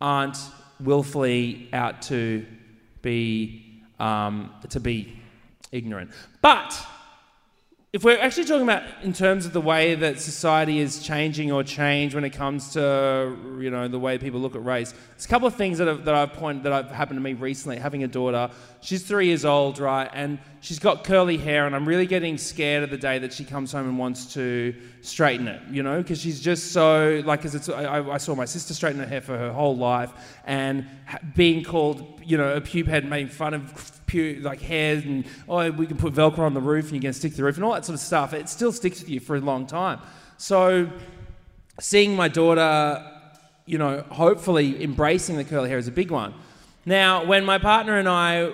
aren't 0.00 0.36
willfully 0.80 1.68
out 1.72 2.02
to 2.02 2.44
be 3.02 3.82
um, 3.98 4.52
to 4.68 4.80
be 4.80 5.16
ignorant. 5.72 6.10
But 6.42 6.76
if 7.92 8.04
we're 8.04 8.20
actually 8.20 8.44
talking 8.44 8.62
about 8.62 8.84
in 9.02 9.12
terms 9.12 9.46
of 9.46 9.52
the 9.52 9.60
way 9.60 9.96
that 9.96 10.20
society 10.20 10.78
is 10.78 11.02
changing 11.02 11.50
or 11.50 11.64
change 11.64 12.14
when 12.14 12.22
it 12.22 12.30
comes 12.30 12.72
to 12.74 13.36
you 13.58 13.68
know 13.68 13.88
the 13.88 13.98
way 13.98 14.16
people 14.16 14.38
look 14.38 14.54
at 14.54 14.64
race, 14.64 14.94
there's 15.10 15.24
a 15.24 15.28
couple 15.28 15.48
of 15.48 15.56
things 15.56 15.78
that 15.78 15.88
have, 15.88 16.04
that 16.04 16.14
I've 16.14 16.32
pointed 16.34 16.62
that 16.62 16.72
have 16.72 16.92
happened 16.92 17.16
to 17.16 17.20
me 17.20 17.32
recently. 17.32 17.78
Having 17.78 18.04
a 18.04 18.08
daughter, 18.08 18.48
she's 18.80 19.02
three 19.02 19.26
years 19.26 19.44
old, 19.44 19.80
right, 19.80 20.08
and 20.12 20.38
she's 20.60 20.78
got 20.78 21.02
curly 21.02 21.36
hair, 21.36 21.66
and 21.66 21.74
I'm 21.74 21.86
really 21.86 22.06
getting 22.06 22.38
scared 22.38 22.84
of 22.84 22.90
the 22.90 22.96
day 22.96 23.18
that 23.18 23.32
she 23.32 23.44
comes 23.44 23.72
home 23.72 23.88
and 23.88 23.98
wants 23.98 24.34
to 24.34 24.72
straighten 25.00 25.48
it, 25.48 25.60
you 25.72 25.82
know, 25.82 26.00
because 26.00 26.20
she's 26.20 26.40
just 26.40 26.70
so 26.70 27.20
like, 27.24 27.40
because 27.40 27.56
it's 27.56 27.68
I, 27.68 28.08
I 28.08 28.18
saw 28.18 28.36
my 28.36 28.44
sister 28.44 28.72
straighten 28.72 29.00
her 29.00 29.06
hair 29.06 29.20
for 29.20 29.36
her 29.36 29.52
whole 29.52 29.76
life, 29.76 30.12
and 30.44 30.86
being 31.34 31.64
called 31.64 32.20
you 32.24 32.36
know 32.36 32.54
a 32.54 32.60
pube 32.60 32.86
head, 32.86 33.04
making 33.04 33.30
fun 33.30 33.52
of 33.52 33.99
pu- 34.10 34.40
like 34.42 34.60
hairs 34.60 35.04
and 35.04 35.24
oh 35.48 35.70
we 35.70 35.86
can 35.86 35.96
put 35.96 36.12
velcro 36.14 36.40
on 36.40 36.54
the 36.54 36.60
roof 36.60 36.86
and 36.86 36.94
you 36.94 37.00
can 37.00 37.12
stick 37.12 37.32
to 37.32 37.36
the 37.36 37.44
roof 37.44 37.56
and 37.56 37.64
all 37.64 37.72
that 37.72 37.84
sort 37.84 37.94
of 37.94 38.00
stuff. 38.00 38.32
It 38.32 38.48
still 38.48 38.72
sticks 38.72 39.00
with 39.00 39.08
you 39.08 39.20
for 39.20 39.36
a 39.36 39.40
long 39.40 39.66
time. 39.66 40.00
So 40.36 40.90
seeing 41.78 42.14
my 42.14 42.28
daughter 42.28 43.06
you 43.66 43.78
know 43.78 44.04
hopefully 44.10 44.82
embracing 44.82 45.36
the 45.36 45.44
curly 45.44 45.68
hair 45.68 45.78
is 45.78 45.88
a 45.88 45.92
big 45.92 46.10
one. 46.10 46.34
Now 46.84 47.24
when 47.24 47.44
my 47.44 47.58
partner 47.58 47.98
and 47.98 48.08
i 48.08 48.52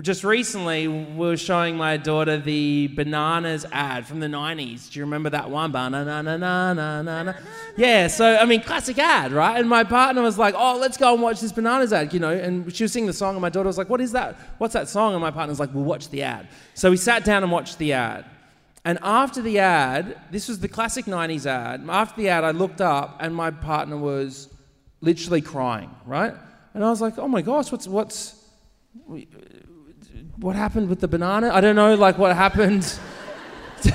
just 0.00 0.24
recently 0.24 0.88
we 0.88 1.26
were 1.26 1.36
showing 1.36 1.76
my 1.76 1.96
daughter 1.96 2.38
the 2.38 2.88
bananas 2.88 3.64
ad 3.70 4.06
from 4.06 4.18
the 4.20 4.26
90s 4.26 4.90
do 4.90 4.98
you 4.98 5.04
remember 5.04 5.30
that 5.30 5.50
one? 5.50 5.70
Banana 5.70 6.22
na 6.22 6.36
na 6.36 6.72
na 6.72 7.02
na 7.02 7.22
na 7.22 7.32
yeah 7.76 8.06
so 8.06 8.36
i 8.36 8.44
mean 8.44 8.60
classic 8.60 8.98
ad 8.98 9.32
right? 9.32 9.58
And 9.58 9.68
my 9.68 9.84
partner 9.84 10.22
was 10.22 10.38
like 10.38 10.54
oh 10.56 10.78
let's 10.78 10.96
go 10.96 11.12
and 11.12 11.22
watch 11.22 11.40
this 11.40 11.52
bananas 11.52 11.92
ad 11.92 12.12
you 12.12 12.20
know 12.20 12.30
and 12.30 12.74
she 12.74 12.84
was 12.84 12.92
singing 12.92 13.06
the 13.06 13.12
song 13.12 13.34
and 13.34 13.42
my 13.42 13.48
daughter 13.48 13.66
was 13.66 13.78
like 13.78 13.88
what 13.88 14.00
is 14.00 14.12
that? 14.12 14.36
What's 14.58 14.74
that 14.74 14.88
song? 14.88 15.12
And 15.14 15.20
my 15.20 15.30
partner 15.30 15.52
was 15.52 15.60
like 15.60 15.72
we'll 15.72 15.84
watch 15.84 16.08
the 16.10 16.22
ad. 16.22 16.48
So 16.74 16.90
we 16.90 16.96
sat 16.96 17.24
down 17.24 17.42
and 17.42 17.52
watched 17.52 17.78
the 17.78 17.92
ad. 17.92 18.24
And 18.84 18.98
after 19.02 19.42
the 19.42 19.60
ad 19.60 20.18
this 20.30 20.48
was 20.48 20.58
the 20.58 20.68
classic 20.68 21.04
90s 21.04 21.46
ad 21.46 21.86
after 21.88 22.20
the 22.20 22.28
ad 22.30 22.44
i 22.44 22.50
looked 22.50 22.80
up 22.80 23.18
and 23.20 23.34
my 23.34 23.50
partner 23.50 23.96
was 23.96 24.48
literally 25.00 25.40
crying 25.40 25.90
right? 26.04 26.34
And 26.74 26.84
i 26.84 26.90
was 26.90 27.00
like 27.00 27.16
oh 27.18 27.28
my 27.28 27.42
gosh 27.42 27.70
what's 27.70 27.86
what's 27.86 28.40
what 30.36 30.56
happened 30.56 30.88
with 30.88 31.00
the 31.00 31.08
banana? 31.08 31.50
I 31.52 31.60
don't 31.60 31.76
know, 31.76 31.94
like 31.94 32.18
what 32.18 32.34
happened. 32.34 32.82
Did 33.82 33.94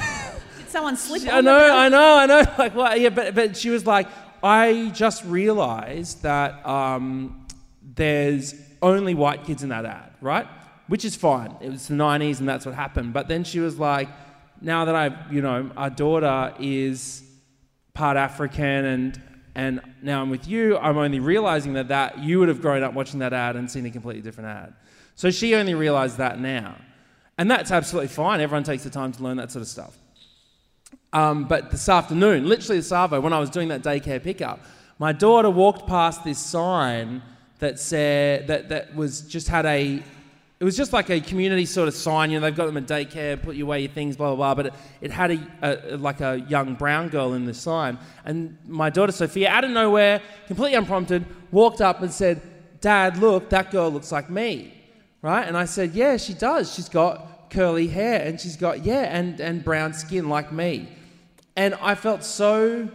someone 0.68 0.96
slip 0.98 1.24
I 1.32 1.42
know? 1.42 1.58
I 1.58 1.90
know, 1.90 2.16
I 2.16 2.26
know. 2.26 2.44
Like 2.58 2.76
what? 2.76 3.00
Yeah, 3.00 3.10
but 3.10 3.36
but 3.36 3.58
she 3.58 3.70
was 3.70 3.86
like, 3.86 4.08
I 4.44 4.92
just 4.94 5.24
realised 5.26 6.24
that 6.24 6.66
um, 6.66 7.48
there's 7.96 8.56
only 8.82 9.14
white 9.14 9.44
kids 9.44 9.64
in 9.64 9.70
that 9.70 9.86
ad, 9.86 10.12
right? 10.22 10.48
Which 10.88 11.06
is 11.06 11.16
fine. 11.16 11.56
It 11.62 11.70
was 11.70 11.88
the 11.88 11.96
'90s, 11.96 12.40
and 12.40 12.48
that's 12.48 12.66
what 12.66 12.76
happened. 12.76 13.14
But 13.14 13.28
then 13.28 13.44
she 13.44 13.60
was 13.60 13.78
like, 13.78 14.10
now 14.62 14.86
that 14.86 14.96
I, 14.96 15.16
you 15.32 15.42
know, 15.42 15.72
our 15.76 15.90
daughter 15.90 16.54
is 16.60 17.24
part 17.94 18.18
African 18.18 18.86
and 18.86 19.22
and 19.56 19.82
now 20.02 20.22
I'm 20.22 20.30
with 20.30 20.48
you, 20.48 20.78
I'm 20.78 20.98
only 20.98 21.20
realizing 21.20 21.74
that 21.74 21.90
that 21.90 22.20
you 22.20 22.40
would 22.40 22.48
have 22.48 22.62
grown 22.62 22.82
up 22.82 22.94
watching 22.94 23.20
that 23.20 23.34
ad 23.34 23.58
and 23.58 23.70
seen 23.70 23.86
a 23.86 23.92
completely 23.92 24.22
different 24.22 24.50
ad. 24.50 24.74
So 25.20 25.32
she 25.32 25.54
only 25.54 25.74
realized 25.74 26.18
that 26.20 26.40
now. 26.40 26.78
And 27.38 27.52
that's 27.52 27.72
absolutely 27.72 28.08
fine. 28.08 28.40
Everyone 28.40 28.64
takes 28.64 28.86
the 28.86 28.90
time 28.90 29.12
to 29.12 29.22
learn 29.22 29.36
that 29.36 29.52
sort 29.52 29.62
of 29.62 29.68
stuff. 29.68 29.98
Um, 31.12 31.44
but 31.44 31.72
this 31.72 31.90
afternoon, 31.90 32.48
literally 32.48 32.78
this 32.78 32.88
Savo, 32.88 33.20
when 33.20 33.34
I 33.34 33.40
was 33.42 33.50
doing 33.50 33.68
that 33.68 33.82
daycare 33.82 34.24
pickup, 34.24 34.62
my 34.98 35.12
daughter 35.12 35.50
walked 35.50 35.86
past 35.88 36.24
this 36.24 36.40
sign 36.40 37.22
that 37.58 37.80
said 37.82 38.48
that, 38.48 38.70
that 38.70 38.96
was 38.96 39.20
just 39.24 39.50
had 39.50 39.66
a 39.66 40.02
it 40.62 40.64
was 40.64 40.78
just 40.78 40.94
like 40.94 41.10
a 41.10 41.20
community 41.20 41.66
sort 41.66 41.90
of 41.90 41.96
sign. 41.96 42.32
You 42.32 42.40
know, 42.40 42.46
they've 42.46 42.56
got 42.56 42.68
them 42.68 42.78
at 42.78 42.86
daycare, 42.86 43.42
put 43.42 43.58
you 43.58 43.66
away 43.66 43.82
your 43.82 43.92
things, 43.92 44.16
blah 44.16 44.34
blah 44.34 44.54
blah. 44.54 44.56
But 44.56 44.66
it, 44.68 44.74
it 45.02 45.12
had 45.12 45.32
a, 45.32 45.94
a 45.94 45.98
like 45.98 46.22
a 46.22 46.40
young 46.48 46.76
brown 46.76 47.10
girl 47.10 47.34
in 47.34 47.44
the 47.44 47.54
sign, 47.54 47.98
and 48.24 48.58
my 48.66 48.90
daughter 48.90 49.12
Sophia, 49.12 49.50
out 49.50 49.66
of 49.66 49.72
nowhere, 49.72 50.22
completely 50.48 50.78
unprompted, 50.78 51.26
walked 51.52 51.82
up 51.82 52.02
and 52.02 52.10
said, 52.10 52.42
"Dad, 52.80 53.18
look, 53.18 53.50
that 53.50 53.70
girl 53.70 53.92
looks 53.92 54.14
like 54.14 54.30
me." 54.30 54.76
Right? 55.22 55.48
And 55.48 55.58
I 55.58 55.66
said, 55.66 55.94
"Yeah, 55.94 56.18
she 56.18 56.34
does. 56.34 56.74
She's 56.74 56.90
got 56.90 57.50
curly 57.50 57.88
hair, 57.88 58.22
and 58.22 58.40
she's 58.40 58.56
got 58.56 58.86
yeah, 58.86 59.04
and 59.04 59.40
and 59.40 59.64
brown 59.64 59.94
skin 59.94 60.30
like 60.30 60.52
me." 60.52 60.88
And 61.56 61.76
I 61.82 61.96
felt 61.96 62.24
so 62.24 62.90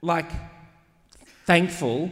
like 0.00 0.30
thankful 1.44 2.10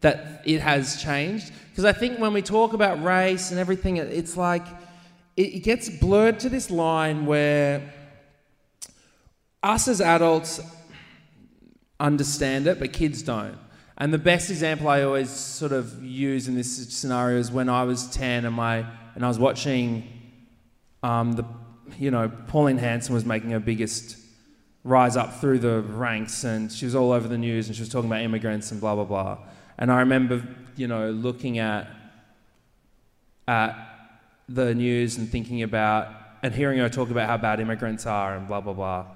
that 0.00 0.42
it 0.44 0.60
has 0.60 1.02
changed. 1.02 1.52
Because 1.70 1.84
I 1.84 1.92
think 1.92 2.18
when 2.18 2.32
we 2.32 2.42
talk 2.42 2.72
about 2.72 3.02
race 3.02 3.50
and 3.50 3.58
everything, 3.58 3.96
it's 3.96 4.36
like 4.36 4.66
it, 5.36 5.54
it 5.54 5.60
gets 5.60 5.88
blurred 5.88 6.38
to 6.40 6.48
this 6.48 6.70
line 6.70 7.26
where 7.26 7.92
us 9.62 9.88
as 9.88 10.00
adults 10.00 10.60
understand 11.98 12.66
it, 12.66 12.78
but 12.78 12.92
kids 12.92 13.22
don't. 13.22 13.58
And 13.96 14.12
the 14.12 14.18
best 14.18 14.50
example 14.50 14.88
I 14.88 15.02
always 15.02 15.30
sort 15.30 15.72
of 15.72 16.02
use 16.02 16.48
in 16.48 16.54
this 16.56 16.88
scenario 16.92 17.38
is 17.38 17.52
when 17.52 17.68
I 17.68 17.84
was 17.84 18.08
10 18.10 18.44
and, 18.44 18.54
my, 18.54 18.84
and 19.14 19.24
I 19.24 19.28
was 19.28 19.38
watching 19.38 20.08
um, 21.02 21.32
the, 21.32 21.44
you 21.98 22.10
know, 22.10 22.30
Pauline 22.48 22.78
Hanson 22.78 23.14
was 23.14 23.24
making 23.24 23.50
her 23.50 23.60
biggest 23.60 24.16
rise 24.84 25.16
up 25.16 25.40
through 25.40 25.58
the 25.58 25.80
ranks 25.80 26.44
and 26.44 26.70
she 26.70 26.84
was 26.84 26.94
all 26.94 27.10
over 27.10 27.26
the 27.26 27.38
news 27.38 27.66
and 27.66 27.74
she 27.74 27.80
was 27.80 27.88
talking 27.88 28.08
about 28.08 28.20
immigrants 28.20 28.70
and 28.70 28.80
blah 28.80 28.94
blah 28.94 29.04
blah. 29.04 29.38
And 29.78 29.90
i 29.90 30.00
remember 30.00 30.46
you 30.76 30.86
know 30.86 31.10
looking 31.10 31.58
at 31.58 31.88
at 33.48 33.74
the 34.48 34.74
news 34.74 35.16
and 35.16 35.28
thinking 35.28 35.62
about 35.62 36.08
and 36.42 36.54
hearing 36.54 36.78
her 36.78 36.90
talk 36.90 37.10
about 37.10 37.28
how 37.28 37.38
bad 37.38 37.60
immigrants 37.60 38.04
are 38.04 38.36
and 38.36 38.46
blah 38.46 38.60
blah 38.60 38.74
blah. 38.74 39.06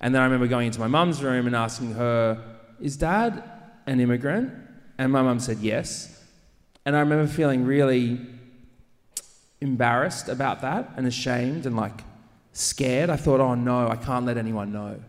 And 0.00 0.12
then 0.12 0.20
i 0.20 0.24
remember 0.24 0.48
going 0.48 0.66
into 0.66 0.80
my 0.80 0.88
mum's 0.88 1.22
room 1.22 1.46
and 1.46 1.54
asking 1.54 1.92
her 1.92 2.42
is 2.80 2.96
dad 2.96 3.42
an 3.86 4.00
immigrant 4.00 4.52
and 4.98 5.12
my 5.12 5.22
mum 5.22 5.38
said 5.38 5.58
yes 5.58 6.22
and 6.84 6.96
i 6.96 7.00
remember 7.00 7.26
feeling 7.26 7.64
really 7.64 8.20
embarrassed 9.60 10.28
about 10.28 10.60
that 10.60 10.90
and 10.96 11.06
ashamed 11.06 11.66
and 11.66 11.76
like 11.76 12.02
scared. 12.52 13.10
I 13.10 13.16
thought, 13.16 13.40
oh 13.40 13.54
no, 13.54 13.88
I 13.88 13.96
can't 13.96 14.24
let 14.24 14.38
anyone 14.38 14.72
know. 14.72 15.00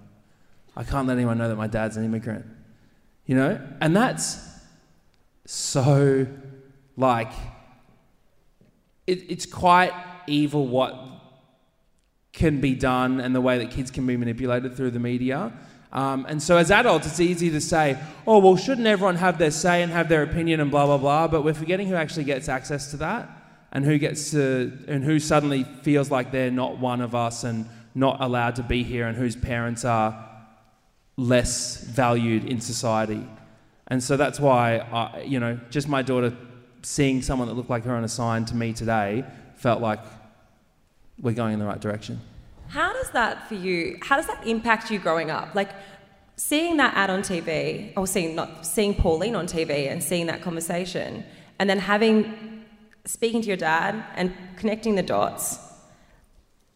I 0.75 0.84
can't 0.84 1.08
let 1.08 1.17
anyone 1.17 1.38
know 1.38 1.48
that 1.48 1.55
my 1.55 1.67
dad's 1.67 1.96
an 1.96 2.03
immigrant. 2.03 2.46
You 3.25 3.36
know? 3.36 3.62
And 3.79 3.96
that's 3.96 4.39
so 5.46 6.25
like 6.98 7.32
it, 9.08 9.24
it's 9.29 9.46
quite 9.46 9.94
evil 10.27 10.67
what 10.67 10.98
can 12.34 12.60
be 12.60 12.74
done 12.74 13.20
and 13.20 13.36
the 13.36 13.41
way 13.41 13.60
that 13.60 13.72
kids 13.72 13.91
can 13.91 14.05
be 14.05 14.17
manipulated 14.17 14.75
through 14.75 14.91
the 14.91 15.00
media. 15.00 15.53
Um, 15.95 16.25
and 16.27 16.43
so, 16.43 16.57
as 16.57 16.71
adults, 16.71 17.07
it's 17.07 17.21
easy 17.21 17.49
to 17.51 17.61
say, 17.61 17.97
oh, 18.27 18.39
well, 18.39 18.57
shouldn't 18.57 18.85
everyone 18.85 19.15
have 19.15 19.37
their 19.37 19.49
say 19.49 19.81
and 19.81 19.89
have 19.93 20.09
their 20.09 20.23
opinion 20.23 20.59
and 20.59 20.69
blah, 20.69 20.85
blah, 20.85 20.97
blah. 20.97 21.29
But 21.29 21.45
we're 21.45 21.53
forgetting 21.53 21.87
who 21.87 21.95
actually 21.95 22.25
gets 22.25 22.49
access 22.49 22.91
to 22.91 22.97
that 22.97 23.29
and 23.71 23.85
who 23.85 23.97
gets 23.97 24.31
to, 24.31 24.77
and 24.89 25.05
who 25.05 25.19
suddenly 25.19 25.63
feels 25.83 26.11
like 26.11 26.33
they're 26.33 26.51
not 26.51 26.77
one 26.79 26.99
of 26.99 27.15
us 27.15 27.45
and 27.45 27.65
not 27.95 28.19
allowed 28.19 28.57
to 28.57 28.63
be 28.63 28.83
here 28.83 29.07
and 29.07 29.17
whose 29.17 29.37
parents 29.37 29.85
are 29.85 30.29
less 31.15 31.77
valued 31.77 32.43
in 32.43 32.59
society. 32.59 33.25
And 33.87 34.03
so 34.03 34.17
that's 34.17 34.37
why, 34.37 34.79
I, 34.79 35.21
you 35.21 35.39
know, 35.39 35.57
just 35.69 35.87
my 35.87 36.01
daughter 36.01 36.35
seeing 36.81 37.21
someone 37.21 37.47
that 37.47 37.53
looked 37.53 37.69
like 37.69 37.85
her 37.85 37.95
on 37.95 38.03
a 38.03 38.09
sign 38.09 38.43
to 38.45 38.55
me 38.55 38.73
today 38.73 39.23
felt 39.55 39.79
like 39.81 40.01
we're 41.21 41.33
going 41.33 41.53
in 41.53 41.59
the 41.59 41.65
right 41.65 41.79
direction. 41.79 42.19
How 42.67 42.93
does 42.93 43.10
that 43.12 43.48
for 43.48 43.55
you? 43.55 43.98
How 44.01 44.15
does 44.15 44.27
that 44.27 44.45
impact 44.45 44.91
you 44.91 45.00
growing 45.00 45.31
up? 45.31 45.55
Like 45.55 45.69
seeing 46.36 46.77
that 46.77 46.95
ad 46.95 47.10
on 47.10 47.22
TV, 47.22 47.93
or 47.95 48.07
seeing 48.07 48.36
not 48.36 48.65
seeing 48.65 48.93
Pauline 48.93 49.36
on 49.36 49.48
TV 49.48 49.91
and 49.91 50.03
seeing 50.03 50.27
that 50.27 50.41
conversation, 50.41 51.24
and 51.60 51.69
then 51.69 51.79
having 51.79 52.63
speaking 53.05 53.41
to 53.41 53.48
your 53.48 53.57
dad 53.57 54.03
and 54.15 54.34
connecting 54.57 54.95
the 54.95 55.03
dots. 55.03 55.60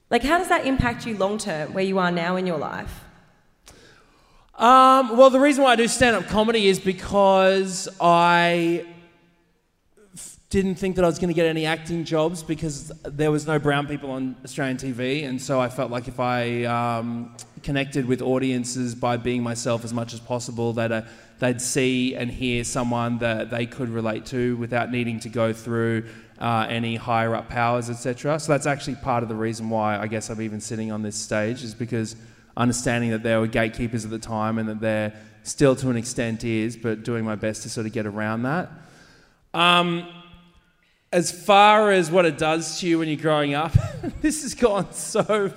Like, 0.10 0.24
how 0.24 0.38
does 0.38 0.50
that 0.50 0.66
impact 0.66 1.06
you 1.06 1.18
long 1.18 1.38
term, 1.38 1.74
where 1.74 1.84
you 1.84 2.00
are 2.00 2.12
now 2.12 2.36
in 2.36 2.48
your 2.48 2.58
life? 2.58 3.04
Um, 4.56 5.18
well, 5.18 5.30
the 5.30 5.40
reason 5.40 5.64
why 5.64 5.74
I 5.74 5.76
do 5.76 5.88
stand 5.88 6.16
up 6.16 6.28
comedy 6.28 6.68
is 6.68 6.80
because 6.80 7.88
I 8.02 8.86
didn't 10.50 10.76
think 10.76 10.96
that 10.96 11.06
I 11.06 11.08
was 11.08 11.20
going 11.20 11.28
to 11.28 11.36
get 11.36 11.46
any 11.46 11.68
acting 11.68 12.04
jobs 12.04 12.42
because 12.42 12.92
there 13.04 13.30
was 13.30 13.46
no 13.46 13.60
brown 13.60 13.86
people 13.86 14.10
on 14.10 14.36
Australian 14.44 14.78
TV. 14.78 15.28
And 15.28 15.40
so 15.40 15.60
I 15.60 15.70
felt 15.70 15.92
like 15.92 16.08
if 16.08 16.20
I 16.20 16.64
um, 16.64 17.36
connected 17.62 18.06
with 18.06 18.24
audiences 18.24 18.96
by 18.96 19.18
being 19.18 19.44
myself 19.44 19.86
as 19.86 19.94
much 19.94 20.12
as 20.12 20.20
possible, 20.20 20.74
that 20.74 20.92
uh, 20.92 21.02
they'd 21.38 21.62
see 21.62 22.16
and 22.16 22.32
hear 22.32 22.64
someone 22.64 23.20
that 23.20 23.52
they 23.52 23.68
could 23.68 23.90
relate 23.90 24.26
to 24.28 24.58
without 24.58 24.92
needing 24.92 25.20
to 25.20 25.30
go 25.30 25.54
through 25.54 26.06
uh, 26.40 26.66
any 26.68 26.96
higher 26.96 27.36
up 27.36 27.48
powers, 27.48 27.92
etc. 27.92 28.40
So 28.40 28.52
that's 28.52 28.66
actually 28.66 28.96
part 28.96 29.22
of 29.22 29.30
the 29.30 29.36
reason 29.36 29.70
why 29.70 30.00
I 30.00 30.08
guess 30.08 30.32
I'm 30.32 30.42
even 30.42 30.62
sitting 30.62 30.92
on 30.92 31.04
this 31.04 31.16
stage 31.16 31.64
is 31.64 31.76
because 31.76 32.16
understanding 32.58 33.12
that 33.12 33.22
there 33.22 33.40
were 33.40 33.48
gatekeepers 33.48 34.04
at 34.04 34.10
the 34.10 34.18
time 34.20 34.58
and 34.58 34.68
that 34.68 34.82
there 34.82 35.14
still 35.44 35.76
to 35.76 35.92
an 35.92 35.96
extent 35.96 36.44
is, 36.44 36.76
but 36.76 37.04
doing 37.04 37.24
my 37.24 37.36
best 37.36 37.62
to 37.64 37.70
sort 37.70 37.86
of 37.86 37.94
get 37.94 38.08
around 38.08 38.44
that. 38.44 38.72
Um, 39.54 40.08
as 41.12 41.32
far 41.32 41.92
as 41.92 42.12
what 42.12 42.26
it 42.26 42.38
does 42.38 42.80
to 42.80 42.88
you 42.88 43.00
when 43.00 43.08
you're 43.08 43.18
growing 43.18 43.54
up, 43.54 43.74
this 44.22 44.44
has 44.44 44.54
gone 44.54 44.92
so 44.94 45.52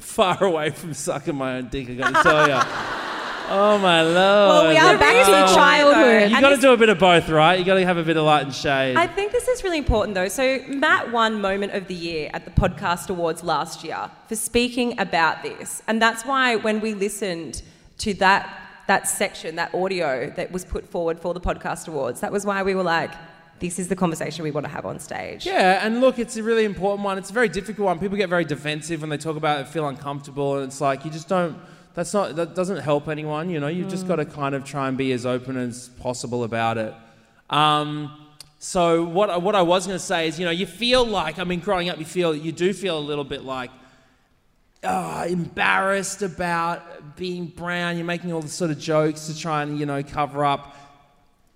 far 0.00 0.42
away 0.42 0.70
from 0.70 0.94
sucking 0.94 1.36
my 1.36 1.58
own 1.58 1.68
dick. 1.68 1.88
I 1.90 1.94
got 1.94 2.14
to 2.14 2.22
tell 2.22 2.48
you. 2.48 3.06
Oh 3.48 3.78
my 3.78 4.02
lord! 4.02 4.16
Well, 4.16 4.68
we 4.70 4.76
are 4.76 4.98
back 4.98 5.24
to 5.24 5.52
oh, 5.52 5.54
childhood. 5.54 6.32
You 6.32 6.40
got 6.40 6.56
to 6.56 6.60
do 6.60 6.72
a 6.72 6.76
bit 6.76 6.88
of 6.88 6.98
both, 6.98 7.28
right? 7.28 7.56
You 7.56 7.64
got 7.64 7.74
to 7.74 7.84
have 7.84 7.96
a 7.96 8.02
bit 8.02 8.16
of 8.16 8.24
light 8.24 8.44
and 8.44 8.52
shade. 8.52 8.96
I 8.96 9.06
think 9.06 9.30
this 9.30 9.46
is 9.46 9.62
really 9.62 9.78
important 9.78 10.16
though. 10.16 10.26
So 10.26 10.60
Matt 10.66 11.12
won 11.12 11.40
Moment 11.40 11.72
of 11.72 11.86
the 11.86 11.94
Year 11.94 12.28
at 12.34 12.44
the 12.44 12.50
Podcast 12.50 13.08
Awards 13.08 13.44
last 13.44 13.84
year 13.84 14.10
for 14.26 14.34
speaking 14.34 14.98
about 14.98 15.44
this, 15.44 15.80
and 15.86 16.02
that's 16.02 16.24
why 16.24 16.56
when 16.56 16.80
we 16.80 16.92
listened 16.94 17.62
to 17.98 18.14
that 18.14 18.62
that 18.88 19.06
section, 19.06 19.54
that 19.56 19.72
audio 19.72 20.28
that 20.30 20.50
was 20.50 20.64
put 20.64 20.88
forward 20.88 21.20
for 21.20 21.32
the 21.32 21.40
Podcast 21.40 21.86
Awards, 21.86 22.20
that 22.22 22.32
was 22.32 22.44
why 22.44 22.64
we 22.64 22.74
were 22.74 22.82
like, 22.82 23.12
"This 23.58 23.78
is 23.78 23.88
the 23.88 23.96
conversation 23.96 24.42
we 24.44 24.50
want 24.50 24.66
to 24.66 24.72
have 24.72 24.84
on 24.86 24.98
stage." 24.98 25.46
Yeah, 25.46 25.84
and 25.84 26.00
look, 26.00 26.18
it's 26.18 26.36
a 26.36 26.42
really 26.42 26.64
important 26.64 27.04
one. 27.04 27.18
It's 27.18 27.30
a 27.30 27.32
very 27.32 27.48
difficult 27.48 27.86
one. 27.86 27.98
People 27.98 28.16
get 28.16 28.28
very 28.28 28.44
defensive 28.44 29.00
when 29.00 29.10
they 29.10 29.18
talk 29.18 29.36
about 29.36 29.58
it, 29.58 29.60
and 29.62 29.68
feel 29.68 29.86
uncomfortable, 29.88 30.56
and 30.56 30.64
it's 30.64 30.80
like 30.80 31.04
you 31.04 31.10
just 31.10 31.28
don't. 31.28 31.56
That's 31.94 32.12
not. 32.12 32.36
That 32.36 32.54
doesn't 32.54 32.78
help 32.78 33.08
anyone. 33.08 33.48
You 33.50 33.60
know, 33.60 33.68
you've 33.68 33.88
just 33.88 34.06
got 34.06 34.16
to 34.16 34.24
kind 34.24 34.54
of 34.54 34.64
try 34.64 34.88
and 34.88 34.98
be 34.98 35.12
as 35.12 35.24
open 35.24 35.56
as 35.56 35.88
possible 36.00 36.44
about 36.44 36.76
it. 36.78 36.94
Um, 37.50 38.10
so 38.58 39.04
what 39.04 39.30
I- 39.30 39.36
what 39.38 39.54
I 39.54 39.62
was 39.62 39.86
going 39.86 39.98
to 39.98 40.04
say 40.04 40.28
is, 40.28 40.38
you 40.38 40.44
know, 40.44 40.50
you 40.50 40.66
feel 40.66 41.06
like 41.06 41.38
I 41.38 41.44
mean, 41.44 41.60
growing 41.60 41.88
up, 41.88 41.98
you 41.98 42.04
feel 42.04 42.34
you 42.34 42.52
do 42.52 42.72
feel 42.72 42.98
a 42.98 43.00
little 43.00 43.24
bit 43.24 43.44
like 43.44 43.70
oh, 44.84 45.22
embarrassed 45.24 46.22
about 46.22 47.16
being 47.16 47.46
brown. 47.46 47.96
You're 47.96 48.04
making 48.06 48.32
all 48.32 48.40
the 48.42 48.48
sort 48.48 48.70
of 48.70 48.78
jokes 48.78 49.26
to 49.26 49.38
try 49.38 49.62
and 49.62 49.78
you 49.78 49.86
know 49.86 50.02
cover 50.02 50.44
up 50.44 50.76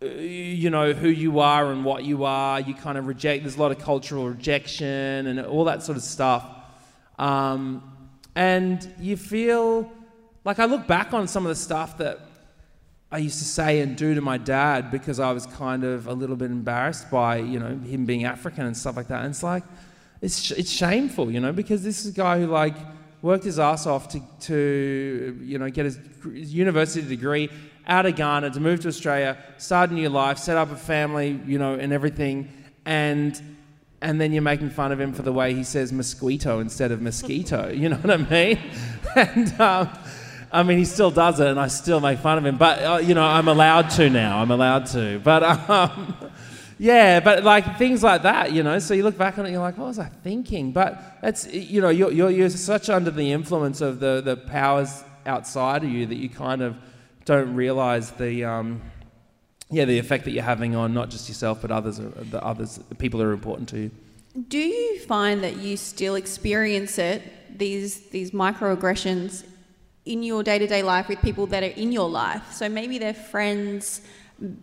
you 0.01 0.71
know 0.71 0.93
who 0.93 1.09
you 1.09 1.41
are 1.41 1.71
and 1.71 1.85
what 1.85 2.05
you 2.05 2.25
are. 2.25 2.61
You 2.61 2.75
kind 2.75 2.97
of 2.97 3.07
reject. 3.07 3.43
There's 3.43 3.57
a 3.57 3.61
lot 3.61 3.71
of 3.71 3.79
cultural 3.79 4.29
rejection 4.29 5.27
and 5.27 5.41
all 5.41 5.65
that 5.65 5.83
sort 5.83 5.99
of 5.99 6.05
stuff. 6.05 6.45
Um, 7.19 7.83
and 8.35 8.89
you 8.99 9.17
feel 9.17 9.91
like 10.45 10.59
I 10.59 10.65
look 10.65 10.87
back 10.87 11.13
on 11.13 11.29
some 11.29 11.45
of 11.45 11.51
the 11.51 11.57
stuff 11.57 11.99
that 11.99 12.21
I 13.13 13.19
used 13.19 13.41
to 13.41 13.45
say 13.45 13.81
and 13.81 13.97
do 13.97 14.15
to 14.15 14.21
my 14.21 14.39
dad 14.39 14.91
because 14.91 15.21
I 15.21 15.33
was 15.33 15.45
kind 15.45 15.85
of 15.85 16.07
a 16.07 16.15
little 16.15 16.37
bit 16.37 16.51
embarrassed 16.51 17.11
by 17.11 17.37
you 17.37 17.59
know 17.59 17.77
him 17.77 18.07
being 18.07 18.25
African 18.25 18.65
and 18.67 18.77
stuff 18.77 18.97
like 18.97 19.09
that. 19.09 19.21
And 19.21 19.31
it's 19.31 19.43
like 19.43 19.65
it's 20.23 20.51
it's 20.53 20.71
shameful, 20.71 21.31
you 21.31 21.41
know, 21.41 21.53
because 21.53 21.83
this 21.83 22.01
is 22.01 22.13
a 22.13 22.17
guy 22.17 22.41
who 22.41 22.47
like 22.47 22.77
worked 23.21 23.45
his 23.45 23.59
ass 23.59 23.87
off 23.87 24.09
to 24.09 24.23
to 24.41 25.39
you 25.43 25.59
know 25.59 25.69
get 25.69 25.85
his, 25.85 25.99
his 26.25 26.55
university 26.55 27.07
degree 27.07 27.51
out 27.91 28.07
of 28.07 28.15
Ghana 28.15 28.51
to 28.51 28.61
move 28.61 28.81
to 28.81 28.89
Australia, 28.89 29.37
start 29.59 29.91
a 29.91 29.95
new 29.95 30.09
life, 30.09 30.39
set 30.39 30.57
up 30.57 30.71
a 30.71 30.77
family, 30.77 31.41
you 31.45 31.59
know, 31.59 31.75
and 31.75 31.93
everything, 31.93 32.49
and 32.87 33.39
and 34.01 34.19
then 34.19 34.33
you're 34.33 34.43
making 34.43 34.71
fun 34.71 34.93
of 34.93 35.01
him 35.01 35.13
for 35.13 35.21
the 35.21 35.33
way 35.33 35.53
he 35.53 35.65
says 35.65 35.93
mosquito 35.93 36.61
instead 36.61 36.91
of 36.91 37.03
mosquito. 37.03 37.69
You 37.81 37.91
know 37.91 37.97
what 37.97 38.11
I 38.13 38.17
mean? 38.17 38.59
and 39.17 39.61
um, 39.61 39.91
I 40.53 40.63
mean, 40.63 40.79
he 40.79 40.85
still 40.85 41.11
does 41.11 41.41
it, 41.41 41.49
and 41.49 41.59
I 41.59 41.67
still 41.67 42.01
make 42.01 42.21
fun 42.21 42.39
of 42.39 42.47
him. 42.47 42.57
But 42.57 42.79
uh, 42.79 42.97
you 42.99 43.15
know, 43.15 43.25
I'm 43.25 43.49
allowed 43.49 43.91
to 43.91 44.09
now. 44.09 44.41
I'm 44.41 44.51
allowed 44.53 44.87
to. 44.87 45.19
But 45.19 45.43
um, 45.69 46.15
yeah, 46.79 47.19
but 47.21 47.43
like 47.43 47.77
things 47.77 48.05
like 48.05 48.23
that, 48.23 48.53
you 48.53 48.63
know. 48.63 48.79
So 48.79 48.95
you 48.95 49.03
look 49.03 49.19
back 49.19 49.37
on 49.37 49.47
it, 49.47 49.51
you're 49.51 49.61
like, 49.61 49.77
what 49.77 49.89
was 49.89 49.99
I 49.99 50.07
thinking? 50.07 50.71
But 50.71 51.03
it's 51.25 51.53
you 51.53 51.81
know, 51.81 51.91
you're 51.91 52.13
you're, 52.13 52.31
you're 52.31 52.51
such 52.51 52.89
under 52.89 53.11
the 53.11 53.33
influence 53.33 53.81
of 53.81 53.99
the 53.99 54.23
the 54.25 54.37
powers 54.37 55.03
outside 55.27 55.83
of 55.83 55.91
you 55.91 56.07
that 56.07 56.17
you 56.17 56.29
kind 56.29 56.63
of 56.63 56.77
don't 57.31 57.55
realize 57.55 58.11
the. 58.13 58.45
Um, 58.45 58.83
yeah, 59.73 59.85
the 59.85 59.99
effect 60.01 60.25
that 60.25 60.33
you're 60.33 60.51
having 60.55 60.75
on 60.75 60.93
not 60.93 61.11
just 61.11 61.29
yourself 61.29 61.63
but 61.63 61.71
others, 61.71 62.01
uh, 62.01 62.11
the 62.31 62.43
others, 62.45 62.81
the 62.89 62.97
people 62.97 63.19
that 63.21 63.27
are 63.27 63.33
important 63.33 63.69
to 63.69 63.79
you. 63.79 63.91
Do 64.49 64.59
you 64.59 64.99
find 65.01 65.45
that 65.45 65.57
you 65.59 65.77
still 65.77 66.17
experience 66.17 66.99
it, 66.99 67.23
these 67.57 67.93
these 68.17 68.33
microaggressions, 68.33 69.45
in 70.05 70.25
your 70.25 70.43
day 70.43 70.59
to 70.59 70.67
day 70.67 70.83
life 70.83 71.07
with 71.09 71.21
people 71.23 71.47
that 71.53 71.63
are 71.63 71.75
in 71.85 71.93
your 71.93 72.09
life? 72.11 72.45
So 72.53 72.69
maybe 72.69 72.99
they're 72.99 73.23
friends, 73.35 74.01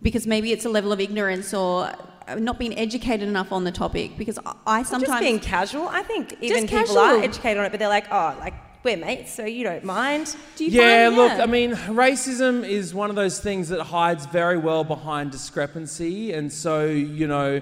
because 0.02 0.26
maybe 0.26 0.52
it's 0.52 0.66
a 0.66 0.72
level 0.78 0.92
of 0.92 1.00
ignorance 1.00 1.54
or 1.54 1.90
not 2.36 2.58
being 2.58 2.76
educated 2.86 3.26
enough 3.26 3.50
on 3.58 3.64
the 3.64 3.72
topic. 3.72 4.18
Because 4.18 4.38
I- 4.44 4.54
I 4.78 4.82
sometimes 4.82 5.08
just 5.08 5.20
being 5.20 5.40
casual. 5.40 5.88
I 5.88 6.02
think 6.02 6.36
even 6.42 6.64
people 6.66 6.78
casual. 6.80 6.98
are 6.98 7.22
educated 7.22 7.56
on 7.60 7.64
it, 7.64 7.70
but 7.72 7.78
they're 7.80 7.96
like, 7.98 8.08
"Oh, 8.12 8.28
like 8.44 8.54
we're 8.82 8.96
mates, 8.96 9.32
so 9.32 9.44
you 9.44 9.64
don't 9.64 9.84
mind." 9.84 10.34
do 10.56 10.64
you 10.64 10.70
yeah, 10.70 11.06
find, 11.06 11.16
look, 11.16 11.32
I 11.32 11.46
mean, 11.46 11.72
racism 11.72 12.66
is 12.68 12.94
one 12.94 13.10
of 13.10 13.16
those 13.16 13.40
things 13.40 13.68
that 13.70 13.80
hides 13.82 14.26
very 14.26 14.58
well 14.58 14.84
behind 14.84 15.30
discrepancy. 15.30 16.32
And 16.32 16.52
so, 16.52 16.86
you 16.86 17.26
know, 17.26 17.60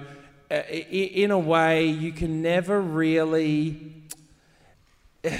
uh, 0.51 0.55
i- 0.55 0.61
in 0.71 1.31
a 1.31 1.39
way, 1.39 1.87
you 1.87 2.13
can 2.13 2.43
never 2.43 2.81
really. 2.81 3.93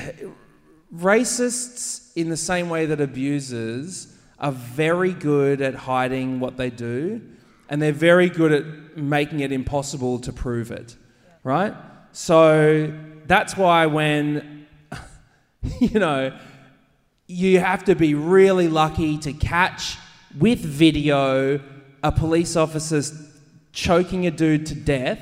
Racists, 0.95 2.13
in 2.17 2.29
the 2.31 2.37
same 2.37 2.69
way 2.69 2.87
that 2.87 3.01
abusers, 3.01 4.09
are 4.39 4.53
very 4.53 5.13
good 5.13 5.61
at 5.61 5.75
hiding 5.75 6.41
what 6.41 6.57
they 6.57 6.71
do, 6.71 7.21
and 7.69 7.83
they're 7.83 7.93
very 7.93 8.29
good 8.29 8.53
at 8.53 8.97
making 8.97 9.41
it 9.41 9.51
impossible 9.51 10.19
to 10.21 10.33
prove 10.33 10.71
it, 10.71 10.97
right? 11.43 11.75
So 12.13 12.93
that's 13.27 13.57
why 13.57 13.87
when, 13.87 14.56
you 15.81 15.99
know, 15.99 16.37
you 17.27 17.61
have 17.61 17.85
to 17.85 17.95
be 17.95 18.15
really 18.15 18.69
lucky 18.69 19.19
to 19.19 19.33
catch 19.33 19.99
with 20.39 20.61
video 20.61 21.61
a 22.03 22.13
police 22.13 22.57
officer 22.57 23.03
choking 23.73 24.27
a 24.27 24.31
dude 24.31 24.67
to 24.67 24.75
death. 24.75 25.21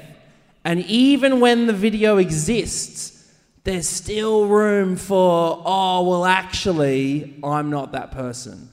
And 0.64 0.80
even 0.86 1.40
when 1.40 1.66
the 1.66 1.72
video 1.72 2.18
exists, 2.18 3.32
there's 3.64 3.88
still 3.88 4.46
room 4.46 4.96
for, 4.96 5.62
oh, 5.64 6.08
well, 6.08 6.24
actually, 6.24 7.38
I'm 7.42 7.70
not 7.70 7.92
that 7.92 8.10
person. 8.10 8.68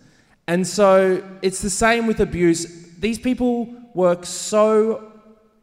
And 0.47 0.67
so 0.67 1.23
it's 1.41 1.61
the 1.61 1.69
same 1.69 2.07
with 2.07 2.19
abuse. 2.19 2.65
These 2.99 3.19
people 3.19 3.73
work 3.93 4.25
so, 4.25 5.11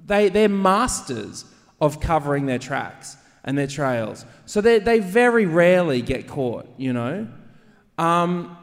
they, 0.05 0.31
they're 0.31 0.49
masters 0.49 1.45
of 1.81 2.01
covering 2.01 2.47
their 2.47 2.59
tracks 2.59 3.17
and 3.49 3.57
their 3.57 3.67
trails. 3.67 4.27
So 4.45 4.61
they, 4.61 4.79
they 4.79 4.99
very 4.99 5.47
rarely 5.47 6.03
get 6.03 6.29
caught, 6.29 6.69
you 6.77 6.93
know? 6.93 7.27
Um, 7.97 8.59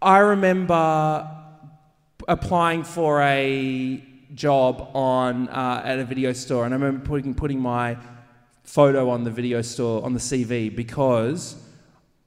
I 0.00 0.18
remember 0.20 1.30
applying 2.26 2.84
for 2.84 3.20
a 3.20 4.02
job 4.32 4.90
on 4.94 5.50
uh, 5.50 5.82
at 5.84 5.98
a 5.98 6.06
video 6.06 6.32
store, 6.32 6.64
and 6.64 6.72
I 6.72 6.78
remember 6.78 7.04
putting 7.04 7.34
putting 7.34 7.60
my 7.60 7.98
photo 8.64 9.10
on 9.10 9.24
the 9.24 9.30
video 9.30 9.60
store 9.60 10.02
on 10.02 10.14
the 10.14 10.20
CV 10.20 10.74
because 10.74 11.62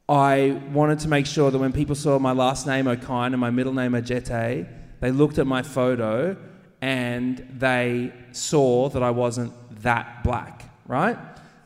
I 0.07 0.61
wanted 0.71 0.99
to 0.99 1.07
make 1.07 1.25
sure 1.25 1.49
that 1.49 1.57
when 1.57 1.73
people 1.73 1.95
saw 1.95 2.19
my 2.19 2.31
last 2.31 2.67
name 2.67 2.85
Okine 2.85 3.33
and 3.33 3.39
my 3.39 3.49
middle 3.49 3.73
name 3.73 3.93
Ajete, 3.93 4.67
they 4.99 5.11
looked 5.11 5.39
at 5.39 5.47
my 5.47 5.63
photo 5.63 6.37
and 6.79 7.43
they 7.57 8.13
saw 8.33 8.87
that 8.89 9.01
I 9.01 9.09
wasn't 9.09 9.51
that 9.81 10.23
black, 10.23 10.69
right? 10.85 11.17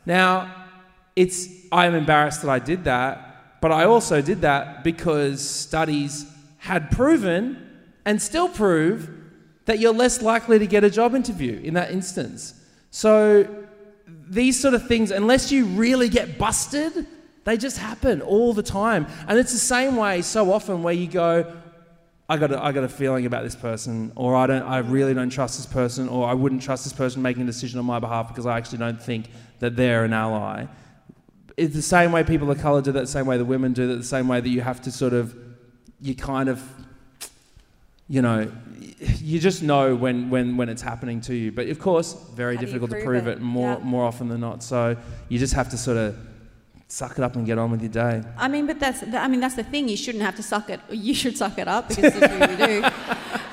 Now, 0.06 0.66
it's 1.16 1.48
I'm 1.72 1.94
embarrassed 1.94 2.42
that 2.42 2.50
I 2.50 2.58
did 2.58 2.84
that, 2.84 3.60
but 3.60 3.72
I 3.72 3.84
also 3.84 4.20
did 4.20 4.42
that 4.42 4.84
because 4.84 5.48
studies 5.48 6.26
had 6.58 6.90
proven 6.90 7.58
and 8.04 8.20
still 8.20 8.48
prove 8.48 9.10
that 9.64 9.78
you're 9.78 9.94
less 9.94 10.22
likely 10.22 10.58
to 10.58 10.66
get 10.66 10.84
a 10.84 10.90
job 10.90 11.14
interview 11.14 11.60
in 11.62 11.74
that 11.74 11.90
instance. 11.90 12.54
So 12.90 13.48
these 14.06 14.60
sort 14.60 14.74
of 14.74 14.86
things, 14.86 15.10
unless 15.10 15.50
you 15.50 15.66
really 15.66 16.08
get 16.08 16.38
busted, 16.38 17.06
they 17.44 17.56
just 17.56 17.78
happen 17.78 18.22
all 18.22 18.52
the 18.52 18.62
time. 18.62 19.06
And 19.28 19.38
it's 19.38 19.52
the 19.52 19.58
same 19.58 19.96
way 19.96 20.22
so 20.22 20.52
often 20.52 20.82
where 20.82 20.94
you 20.94 21.06
go, 21.06 21.56
I 22.28 22.38
got, 22.38 22.52
a, 22.52 22.62
I 22.62 22.72
got 22.72 22.84
a 22.84 22.88
feeling 22.88 23.26
about 23.26 23.44
this 23.44 23.54
person, 23.54 24.10
or 24.16 24.34
I, 24.34 24.46
don't, 24.46 24.62
I 24.62 24.78
really 24.78 25.12
don't 25.12 25.28
trust 25.28 25.58
this 25.58 25.66
person, 25.66 26.08
or 26.08 26.26
I 26.26 26.32
wouldn't 26.32 26.62
trust 26.62 26.84
this 26.84 26.92
person 26.92 27.20
making 27.20 27.42
a 27.42 27.46
decision 27.46 27.78
on 27.78 27.84
my 27.84 27.98
behalf 27.98 28.28
because 28.28 28.46
I 28.46 28.56
actually 28.56 28.78
don't 28.78 29.00
think 29.02 29.28
that 29.58 29.76
they're 29.76 30.04
an 30.04 30.14
ally. 30.14 30.64
It's 31.58 31.74
the 31.74 31.82
same 31.82 32.12
way 32.12 32.24
people 32.24 32.50
of 32.50 32.58
colour 32.60 32.80
do 32.80 32.92
that, 32.92 33.00
the 33.00 33.06
same 33.06 33.26
way 33.26 33.36
the 33.36 33.44
women 33.44 33.74
do 33.74 33.86
that, 33.88 33.96
the 33.96 34.02
same 34.04 34.26
way 34.26 34.40
that 34.40 34.48
you 34.48 34.62
have 34.62 34.80
to 34.82 34.90
sort 34.90 35.12
of, 35.12 35.36
you 36.00 36.14
kind 36.14 36.48
of, 36.48 36.62
you 38.08 38.22
know, 38.22 38.50
you 39.18 39.38
just 39.38 39.62
know 39.62 39.94
when, 39.94 40.30
when, 40.30 40.56
when 40.56 40.68
it's 40.70 40.82
happening 40.82 41.20
to 41.22 41.34
you. 41.34 41.52
But 41.52 41.68
of 41.68 41.78
course, 41.78 42.14
very 42.34 42.56
How 42.56 42.60
difficult 42.62 42.90
to 42.90 42.96
prove 42.96 43.04
prove 43.06 43.26
it? 43.28 43.32
it, 43.38 43.40
more, 43.42 43.74
Yeah. 43.78 43.84
more 43.84 44.04
often 44.04 44.28
than 44.28 44.40
not. 44.40 44.62
So 44.62 44.96
you 45.28 45.38
just 45.38 45.52
have 45.54 45.68
to 45.70 45.76
sort 45.76 45.98
of 45.98 46.16
suck 46.88 47.18
it 47.18 47.24
up 47.24 47.36
and 47.36 47.46
get 47.46 47.58
on 47.58 47.70
with 47.70 47.80
your 47.80 47.90
day. 47.90 48.22
I 48.36 48.48
mean, 48.48 48.66
but 48.66 48.78
that's 48.78 49.02
I 49.02 49.28
mean 49.28 49.40
that's 49.40 49.56
the 49.56 49.64
thing. 49.64 49.88
You 49.88 49.96
shouldn't 49.96 50.24
have 50.24 50.36
to 50.36 50.42
suck 50.42 50.70
it. 50.70 50.80
You 50.90 51.14
should 51.14 51.36
suck 51.36 51.58
it 51.58 51.68
up 51.68 51.88
because 51.88 52.12
that's 52.14 52.38
what 52.38 52.50
you 52.50 52.56
do. 52.66 52.88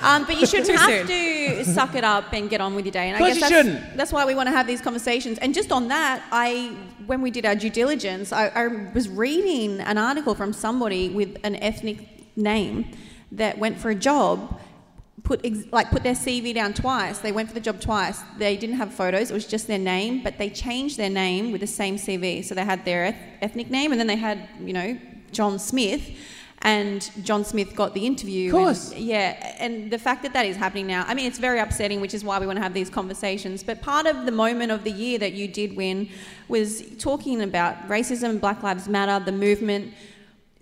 Um, 0.04 0.26
but 0.26 0.40
you 0.40 0.48
shouldn't 0.48 0.80
have 0.80 1.08
to 1.08 1.64
suck 1.64 1.94
it 1.94 2.04
up 2.04 2.34
and 2.34 2.50
get 2.50 2.60
on 2.60 2.74
with 2.74 2.86
your 2.86 2.92
day. 2.92 3.10
And 3.10 3.24
I 3.24 3.28
guess 3.28 3.36
you 3.36 3.42
that's, 3.42 3.54
shouldn't. 3.54 3.98
that's 3.98 4.12
why 4.12 4.26
we 4.26 4.34
want 4.34 4.48
to 4.48 4.52
have 4.52 4.66
these 4.66 4.82
conversations. 4.82 5.38
And 5.38 5.54
just 5.54 5.72
on 5.72 5.90
that, 5.90 6.24
I 6.32 6.76
when 7.06 7.22
we 7.22 7.30
did 7.30 7.46
our 7.46 7.56
due 7.56 7.70
diligence, 7.70 8.34
I, 8.34 8.48
I 8.48 8.68
was 8.94 9.08
reading 9.08 9.80
an 9.80 10.00
article 10.00 10.34
from 10.34 10.54
somebody 10.54 11.10
with 11.10 11.38
an 11.44 11.56
ethnic 11.58 12.08
name 12.36 12.92
that 13.32 13.60
went 13.60 13.78
for 13.78 13.92
a 13.92 13.96
job. 13.96 14.60
Put 15.32 15.46
ex- 15.46 15.64
like 15.72 15.90
put 15.92 16.04
their 16.04 16.20
CV 16.26 16.54
down 16.54 16.74
twice. 16.74 17.20
They 17.20 17.32
went 17.32 17.48
for 17.48 17.54
the 17.54 17.62
job 17.62 17.80
twice. 17.80 18.20
They 18.38 18.58
didn't 18.58 18.76
have 18.76 18.94
photos. 18.94 19.32
It 19.32 19.34
was 19.34 19.46
just 19.46 19.66
their 19.66 19.80
name, 19.80 20.24
but 20.24 20.38
they 20.38 20.50
changed 20.50 20.98
their 20.98 21.10
name 21.10 21.54
with 21.54 21.62
the 21.62 21.74
same 21.82 21.96
CV. 21.96 22.44
So 22.44 22.54
they 22.54 22.66
had 22.66 22.84
their 22.84 23.06
eth- 23.06 23.16
ethnic 23.42 23.70
name, 23.70 23.94
and 23.94 23.98
then 24.02 24.08
they 24.08 24.18
had 24.18 24.50
you 24.60 24.74
know 24.74 24.98
John 25.32 25.58
Smith. 25.58 26.04
And 26.64 27.10
John 27.24 27.46
Smith 27.46 27.76
got 27.78 27.94
the 27.94 28.06
interview. 28.06 28.50
Of 28.50 28.52
course. 28.52 28.92
And, 28.92 29.02
yeah, 29.02 29.56
and 29.58 29.90
the 29.90 29.98
fact 29.98 30.22
that 30.24 30.34
that 30.34 30.46
is 30.46 30.58
happening 30.58 30.86
now, 30.86 31.06
I 31.08 31.14
mean, 31.16 31.26
it's 31.26 31.40
very 31.40 31.60
upsetting, 31.60 32.02
which 32.02 32.14
is 32.14 32.24
why 32.26 32.38
we 32.38 32.46
want 32.46 32.58
to 32.58 32.62
have 32.62 32.74
these 32.74 32.90
conversations. 32.90 33.64
But 33.64 33.82
part 33.82 34.06
of 34.08 34.26
the 34.26 34.32
moment 34.34 34.72
of 34.72 34.84
the 34.84 34.92
year 34.92 35.18
that 35.18 35.32
you 35.32 35.48
did 35.48 35.78
win 35.78 36.10
was 36.50 36.84
talking 37.00 37.42
about 37.42 37.88
racism, 37.88 38.40
Black 38.40 38.62
Lives 38.62 38.90
Matter, 38.90 39.24
the 39.24 39.32
movement. 39.32 39.94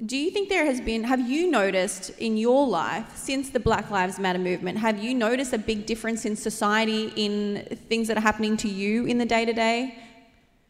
Do 0.05 0.15
you 0.15 0.31
think 0.31 0.47
there 0.47 0.65
has 0.65 0.79
been, 0.79 1.03
have 1.03 1.29
you 1.29 1.51
noticed 1.51 2.12
in 2.19 2.38
your 2.38 2.65
life 2.65 3.17
since 3.17 3.49
the 3.49 3.59
Black 3.59 3.91
Lives 3.91 4.17
Matter 4.17 4.39
movement, 4.39 4.77
have 4.77 5.03
you 5.03 5.13
noticed 5.13 5.51
a 5.51 5.57
big 5.57 5.85
difference 5.85 6.23
in 6.23 6.38
society 6.38 7.12
in 7.17 7.67
things 7.89 8.07
that 8.07 8.15
are 8.15 8.21
happening 8.21 8.55
to 8.57 8.69
you 8.69 9.05
in 9.05 9.17
the 9.17 9.25
day 9.25 9.43
to 9.43 9.51
day? 9.51 9.99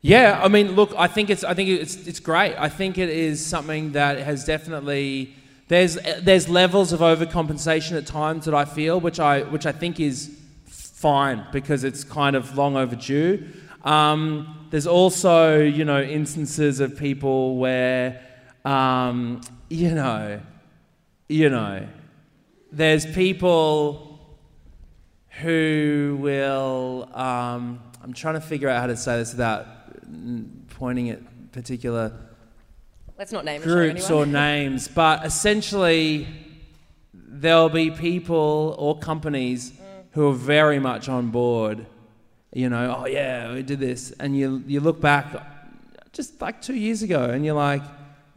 Yeah, 0.01 0.39
I 0.43 0.47
mean, 0.47 0.71
look, 0.71 0.95
I 0.97 1.05
think 1.05 1.29
it's 1.29 1.43
I 1.43 1.53
think 1.53 1.69
it's 1.69 2.07
it's 2.07 2.19
great. 2.19 2.55
I 2.57 2.69
think 2.69 2.97
it 2.97 3.09
is 3.09 3.45
something 3.45 3.91
that 3.91 4.17
has 4.17 4.45
definitely 4.45 5.35
there's 5.67 5.99
there's 6.21 6.49
levels 6.49 6.91
of 6.91 7.01
overcompensation 7.01 7.97
at 7.97 8.07
times 8.07 8.45
that 8.45 8.55
I 8.55 8.65
feel, 8.65 8.99
which 8.99 9.19
I 9.19 9.41
which 9.41 9.67
I 9.67 9.73
think 9.73 9.99
is 9.99 10.35
fine 10.65 11.45
because 11.51 11.83
it's 11.83 12.03
kind 12.03 12.35
of 12.35 12.57
long 12.57 12.77
overdue. 12.77 13.45
Um, 13.83 14.67
there's 14.71 14.87
also 14.87 15.61
you 15.61 15.85
know 15.85 16.01
instances 16.01 16.79
of 16.79 16.97
people 16.97 17.57
where 17.57 18.25
um, 18.69 19.41
you 19.69 19.91
know 19.95 20.41
you 21.27 21.49
know 21.49 21.87
there's 22.71 23.05
people 23.05 24.19
who 25.41 26.17
will 26.19 27.09
um, 27.13 27.81
I'm 28.03 28.13
trying 28.13 28.35
to 28.35 28.41
figure 28.41 28.69
out 28.69 28.81
how 28.81 28.87
to 28.87 28.97
say 28.97 29.17
this 29.17 29.31
without 29.31 29.65
pointing 30.69 31.09
at 31.09 31.51
particular 31.51 32.13
Let's 33.17 33.33
not 33.33 33.43
name 33.43 33.61
groups 33.61 34.09
or 34.09 34.25
names, 34.25 34.87
but 34.87 35.25
essentially 35.25 36.25
there'll 37.13 37.67
be 37.67 37.91
people 37.91 38.75
or 38.79 38.97
companies 38.97 39.73
who 40.11 40.29
are 40.29 40.33
very 40.33 40.79
much 40.79 41.09
on 41.09 41.29
board. 41.29 41.85
You 42.53 42.69
know, 42.69 42.95
oh 42.99 43.07
yeah, 43.07 43.53
we 43.53 43.61
did 43.61 43.79
this, 43.79 44.11
and 44.19 44.37
you 44.37 44.63
you 44.65 44.79
look 44.79 45.01
back 45.01 45.25
just 46.13 46.39
like 46.39 46.61
two 46.61 46.75
years 46.75 47.03
ago, 47.03 47.25
and 47.25 47.43
you're 47.43 47.55
like, 47.55 47.83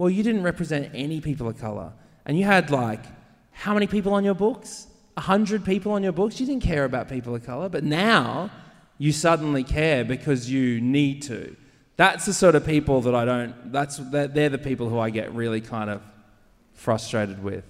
well, 0.03 0.11
you 0.11 0.25
didn't 0.25 0.43
represent 0.43 0.91
any 0.95 1.21
people 1.21 1.47
of 1.47 1.61
color, 1.61 1.93
and 2.27 2.37
you 2.37 2.45
had 2.45 2.73
like 2.73 3.05
how 3.53 3.73
many 3.73 3.87
people 3.87 4.15
on 4.15 4.25
your 4.25 4.35
books? 4.35 4.89
A 5.17 5.21
hundred 5.21 5.65
people 5.65 5.93
on 5.93 6.03
your 6.03 6.11
books. 6.11 6.41
You 6.41 6.47
didn't 6.47 6.65
care 6.65 6.85
about 6.85 7.09
people 7.09 7.37
of 7.37 7.47
color, 7.47 7.69
but 7.69 7.85
now 7.85 8.51
you 8.99 9.13
suddenly 9.13 9.63
care 9.63 10.05
because 10.05 10.51
you 10.51 10.81
need 10.81 11.23
to. 11.23 11.55
That's 11.95 12.27
the 12.27 12.35
sort 12.35 12.57
of 12.57 12.67
people 12.67 13.03
that 13.03 13.15
I 13.15 13.25
don't. 13.25 13.71
That's 13.71 13.99
they're 13.99 14.27
they're 14.27 14.49
the 14.49 14.59
people 14.59 14.89
who 14.89 14.99
I 14.99 15.11
get 15.11 15.33
really 15.37 15.61
kind 15.61 15.89
of 15.89 16.03
frustrated 16.73 17.41
with. 17.41 17.65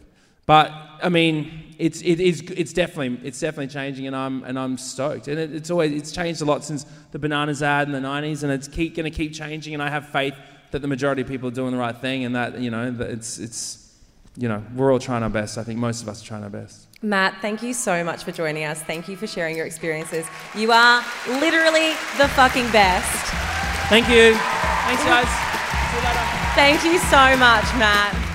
But 0.47 0.73
I 1.03 1.11
mean, 1.11 1.75
it's 1.77 2.01
it 2.01 2.19
is 2.19 2.41
it's 2.41 2.73
definitely 2.73 3.29
it's 3.29 3.41
definitely 3.41 3.75
changing, 3.75 4.07
and 4.07 4.17
I'm 4.17 4.43
and 4.45 4.59
I'm 4.59 4.79
stoked. 4.79 5.29
And 5.29 5.39
it, 5.39 5.55
it's 5.55 5.71
always 5.71 5.93
it's 5.93 6.13
changed 6.13 6.41
a 6.41 6.47
lot 6.47 6.65
since 6.65 6.87
the 7.11 7.19
bananas 7.19 7.63
ad 7.63 7.89
in 7.89 7.93
the 7.93 8.09
'90s, 8.09 8.43
and 8.43 8.51
it's 8.51 8.69
going 8.69 8.95
to 8.95 9.11
keep 9.11 9.35
changing. 9.35 9.75
And 9.75 9.83
I 9.83 9.91
have 9.91 10.09
faith 10.09 10.35
that 10.73 10.81
the 10.81 10.89
majority 10.89 11.23
of 11.23 11.29
people 11.29 11.49
are 11.49 11.53
doing 11.53 11.73
the 11.73 11.79
right 11.79 11.97
thing, 11.97 12.25
and 12.25 12.35
that 12.35 12.59
you 12.59 12.71
know 12.71 12.91
that 12.91 13.11
it's 13.11 13.39
it's 13.39 13.95
you 14.37 14.49
know 14.49 14.63
we're 14.75 14.93
all 14.93 14.99
trying 14.99 15.23
our 15.23 15.31
best. 15.31 15.57
I 15.59 15.63
think 15.65 15.79
most 15.79 16.03
of 16.03 16.09
us 16.09 16.23
are 16.23 16.27
trying 16.27 16.43
our 16.43 16.51
best. 16.51 16.89
Matt, 17.03 17.35
thank 17.41 17.63
you 17.63 17.75
so 17.75 18.05
much 18.05 18.23
for 18.23 18.33
joining 18.33 18.65
us. 18.65 18.83
Thank 18.83 19.09
you 19.09 19.17
for 19.17 19.27
sharing 19.27 19.57
your 19.57 19.67
experiences. 19.67 20.27
You 20.55 20.71
are 20.73 21.05
literally 21.27 21.91
the 22.19 22.29
fucking 22.35 22.71
best. 22.71 23.27
Thank 23.89 24.09
you. 24.09 24.35
Thanks, 24.35 25.05
guys. 25.11 25.29
See 25.91 25.97
you 25.97 26.05
later. 26.05 26.27
Thank 26.55 26.85
you 26.85 26.99
so 26.99 27.37
much, 27.37 27.65
Matt. 27.79 28.32